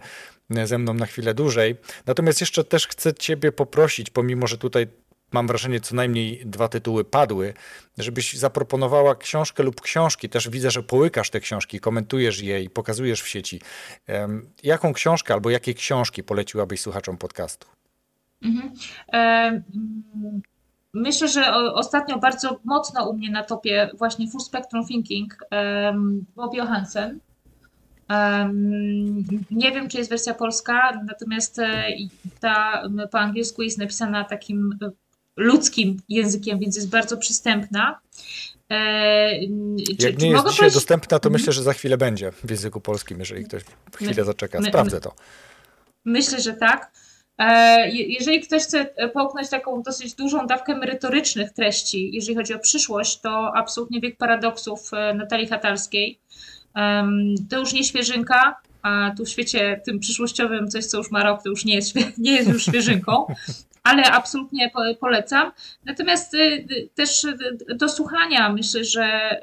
[0.55, 1.75] e, ze mną na chwilę dłużej.
[2.05, 4.87] Natomiast jeszcze też chcę Ciebie poprosić, pomimo, że tutaj
[5.31, 7.53] mam wrażenie, co najmniej dwa tytuły padły,
[7.97, 10.29] żebyś zaproponowała książkę lub książki.
[10.29, 13.61] Też widzę, że połykasz te książki, komentujesz je i pokazujesz w sieci.
[14.63, 17.67] Jaką książkę albo jakie książki poleciłabyś słuchaczom podcastu?
[18.41, 18.73] Mhm.
[19.13, 19.61] E,
[20.93, 25.37] myślę, że ostatnio bardzo mocno u mnie na topie właśnie Full Spectrum Thinking
[26.35, 27.19] Bob Johansen.
[29.51, 31.85] nie wiem, czy jest wersja polska, natomiast e,
[32.39, 34.77] ta po angielsku jest napisana takim
[35.35, 37.99] ludzkim językiem, więc jest bardzo przystępna.
[38.71, 39.29] E,
[39.99, 41.33] czy, Jak nie jest dzisiaj dostępna, to mhm.
[41.33, 43.63] myślę, że za chwilę będzie w języku polskim, jeżeli ktoś
[43.95, 44.61] chwilę my, zaczeka.
[44.61, 45.13] Sprawdzę to.
[46.05, 46.91] Myślę, że tak.
[47.37, 53.21] E, jeżeli ktoś chce połknąć taką dosyć dużą dawkę merytorycznych treści, jeżeli chodzi o przyszłość,
[53.21, 56.19] to absolutnie wiek paradoksów e, Natalii Hatalskiej.
[57.49, 61.43] To już nie świeżynka, a tu w świecie tym przyszłościowym coś, co już ma rok,
[61.43, 63.25] to już nie jest, nie jest już świeżynką,
[63.85, 65.51] ale absolutnie polecam.
[65.85, 67.37] Natomiast y, y, też y,
[67.75, 69.39] do słuchania myślę, że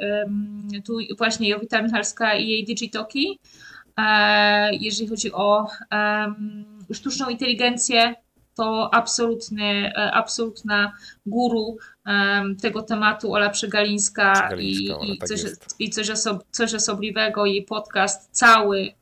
[0.84, 3.38] tu właśnie Jowita Michalska i jej Digitoki,
[3.98, 5.66] e, jeżeli chodzi o
[6.92, 8.14] sztuczną inteligencję,
[8.56, 10.92] to absolutny, e, absolutna
[11.26, 11.76] guru
[12.62, 15.40] tego tematu Ola Przegalińska, Przegalińska i, i, tak coś,
[15.78, 18.92] i coś, osob, coś osobliwego, jej podcast cały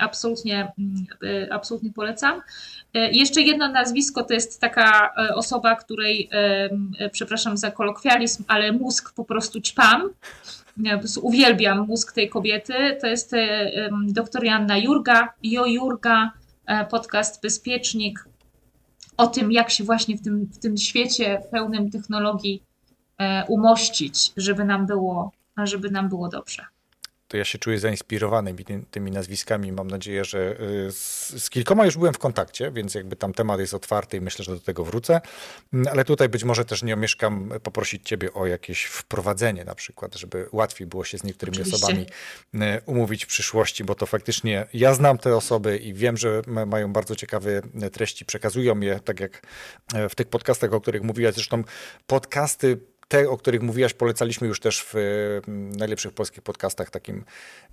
[0.00, 1.06] absolutnie, mm,
[1.46, 2.40] e, absolutnie polecam.
[2.94, 6.30] E, jeszcze jedno nazwisko to jest taka osoba, której,
[7.12, 10.10] przepraszam za kolokwializm, ale mózg po prostu ćpam.
[11.22, 12.74] Uwielbiam mózg tej kobiety.
[13.00, 13.32] To jest
[14.08, 16.30] doktor Janna Jurga, Jo Jurga,
[16.90, 18.24] podcast Bezpiecznik,
[19.22, 22.62] o tym, jak się właśnie w tym, w tym świecie pełnym technologii
[23.18, 25.32] e, umościć, żeby nam było,
[25.64, 26.71] żeby nam było dobrze
[27.32, 28.54] to ja się czuję zainspirowany
[28.90, 29.72] tymi nazwiskami.
[29.72, 33.60] Mam nadzieję, że y, z, z, kilkoma już byłem w kontakcie, więc jakby tam temat
[33.60, 35.20] jest otwarty i myślę, że do tego wrócę.
[35.72, 40.14] Mm, ale tutaj być może też nie omieszkam poprosić Ciebie o jakieś wprowadzenie na przykład,
[40.14, 41.76] żeby łatwiej było się z niektórymi Oczywiście.
[41.76, 42.06] osobami
[42.54, 46.92] y, umówić w przyszłości, bo to faktycznie ja znam te osoby i wiem, że mają
[46.92, 47.62] bardzo ciekawe
[47.92, 49.42] treści, przekazują je, tak jak
[50.10, 51.34] w tych podcastach, o których mówiłaś.
[51.34, 51.64] Zresztą
[52.06, 57.24] podcasty te, o których mówiłaś, polecaliśmy już też w mm, najlepszych polskich podcastach, takim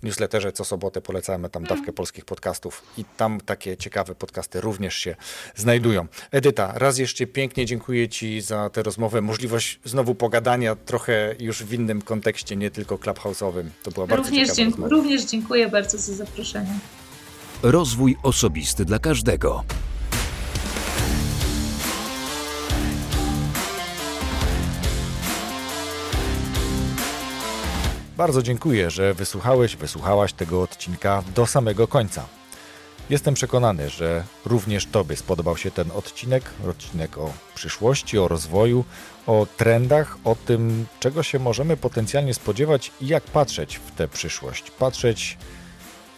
[0.04, 5.16] newsletterze co sobotę polecamy tam dawkę polskich podcastów i tam takie ciekawe podcasty również się
[5.56, 6.08] znajdują.
[6.32, 11.74] Edyta, raz jeszcze pięknie dziękuję Ci za tę rozmowę, możliwość znowu pogadania trochę już w
[11.74, 13.64] innym kontekście, nie tylko clubhouse'owym.
[13.84, 14.90] To była bardzo również ciekawa rozmowa.
[14.90, 16.80] Również dziękuję bardzo za zaproszenie.
[17.64, 19.64] Rozwój osobisty dla każdego.
[28.20, 32.26] Bardzo dziękuję, że wysłuchałeś, wysłuchałaś tego odcinka do samego końca.
[33.09, 38.86] Jestem przekonany, że również Tobie spodobał się ten odcinek, odcinek o przyszłości, o rozwoju,
[39.28, 44.72] o trendach, o tym, czego się możemy potencjalnie spodziewać i jak patrzeć w tę przyszłość.
[44.72, 45.38] Patrzeć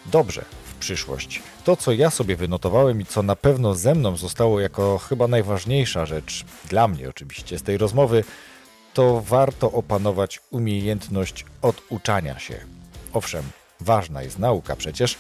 [0.06, 1.42] dobrze, w przyszłość.
[1.64, 6.06] To, co ja sobie wynotowałem i co na pewno ze mną zostało jako chyba najważniejsza
[6.06, 8.24] rzecz, dla mnie oczywiście, z tej rozmowy,
[8.94, 12.56] to warto opanować umiejętność oduczania się.
[13.14, 13.44] Owszem,
[13.80, 15.18] ważna jest nauka przecież,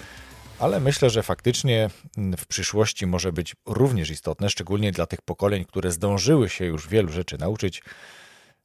[0.60, 1.90] ale myślę, że faktycznie
[2.38, 7.12] w przyszłości może być również istotne, szczególnie dla tych pokoleń, które zdążyły się już wielu
[7.12, 7.84] rzeczy nauczyć,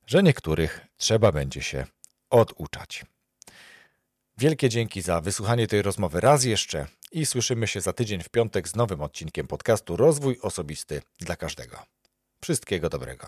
[0.07, 1.87] że niektórych trzeba będzie się
[2.31, 3.05] oduczać.
[4.39, 8.69] Wielkie dzięki za wysłuchanie tej rozmowy raz jeszcze i słyszymy się za tydzień w piątek
[8.69, 11.79] z nowym odcinkiem podcastu Rozwój Osobisty dla Każdego.
[12.41, 13.25] Wszystkiego dobrego.